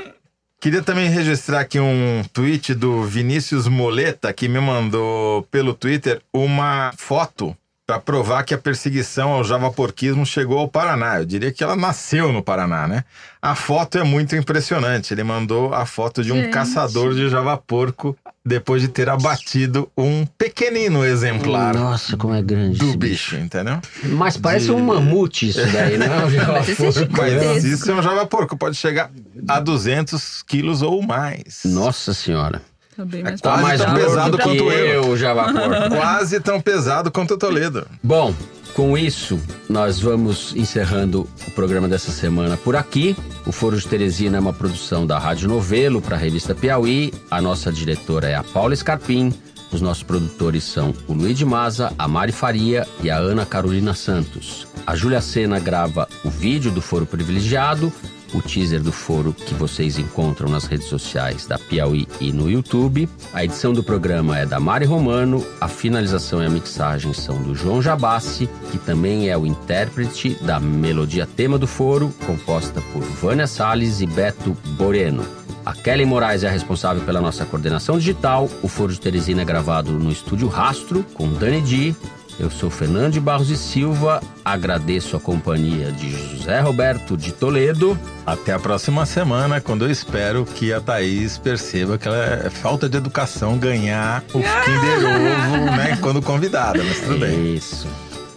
[0.61, 6.91] Queria também registrar aqui um tweet do Vinícius Moleta, que me mandou pelo Twitter uma
[6.97, 7.55] foto
[7.89, 11.17] para provar que a perseguição ao javaporquismo chegou ao Paraná.
[11.17, 13.03] Eu diria que ela nasceu no Paraná, né?
[13.41, 15.11] A foto é muito impressionante.
[15.11, 16.51] Ele mandou a foto de um Gente.
[16.51, 18.15] caçador de javaporco
[18.45, 23.79] depois de ter abatido um pequenino exemplar Nossa, como é grande do esse bicho, entendeu?
[24.03, 26.09] Mas parece um mamute isso daí, não é?
[26.47, 29.09] Mas é isso é um javaporco, pode chegar
[29.47, 31.61] a 200 quilos ou mais.
[31.65, 32.61] Nossa senhora.
[32.99, 35.03] Tá bem mais quase mais tão pesado que quanto eu.
[35.05, 35.87] eu, Javaporco.
[35.95, 37.87] Quase tão pesado quanto o Toledo.
[38.03, 38.35] Bom,
[38.73, 39.39] com isso,
[39.69, 43.15] nós vamos encerrando o programa dessa semana por aqui.
[43.45, 47.13] O Foro de Teresina é uma produção da Rádio Novelo para a revista Piauí.
[47.31, 49.33] A nossa diretora é a Paula Scarpim.
[49.71, 53.93] Os nossos produtores são o Luiz de Maza, a Mari Faria e a Ana Carolina
[53.93, 54.67] Santos.
[54.85, 57.93] A Júlia Sena grava o vídeo do Foro Privilegiado,
[58.33, 63.09] o teaser do foro que vocês encontram nas redes sociais da Piauí e no YouTube.
[63.33, 67.55] A edição do programa é da Mari Romano, a finalização e a mixagem são do
[67.55, 73.47] João Jabassi, que também é o intérprete da melodia tema do foro, composta por Vânia
[73.47, 75.25] Salles e Beto Boreno.
[75.65, 78.49] A Kelly Moraes é a responsável pela nossa coordenação digital.
[78.63, 81.95] O Foro de Teresina é gravado no estúdio Rastro, com Dani Di.
[82.39, 87.99] Eu sou Fernando de Barros e Silva, agradeço a companhia de José Roberto de Toledo.
[88.25, 92.87] Até a próxima semana, quando eu espero que a Thaís perceba que ela é falta
[92.87, 97.55] de educação ganhar o Kinder Ovo, né, quando convidada, mas tudo bem.
[97.55, 97.85] Isso.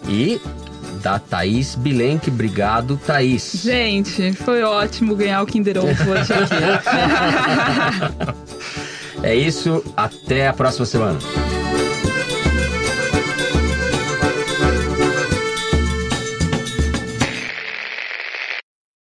[0.09, 0.41] E
[1.01, 3.53] da Thaís Bilenque, obrigado, Thaís.
[3.63, 6.53] Gente, foi ótimo ganhar o Kinder Ovo hoje aqui.
[9.23, 11.17] É isso, até a próxima semana.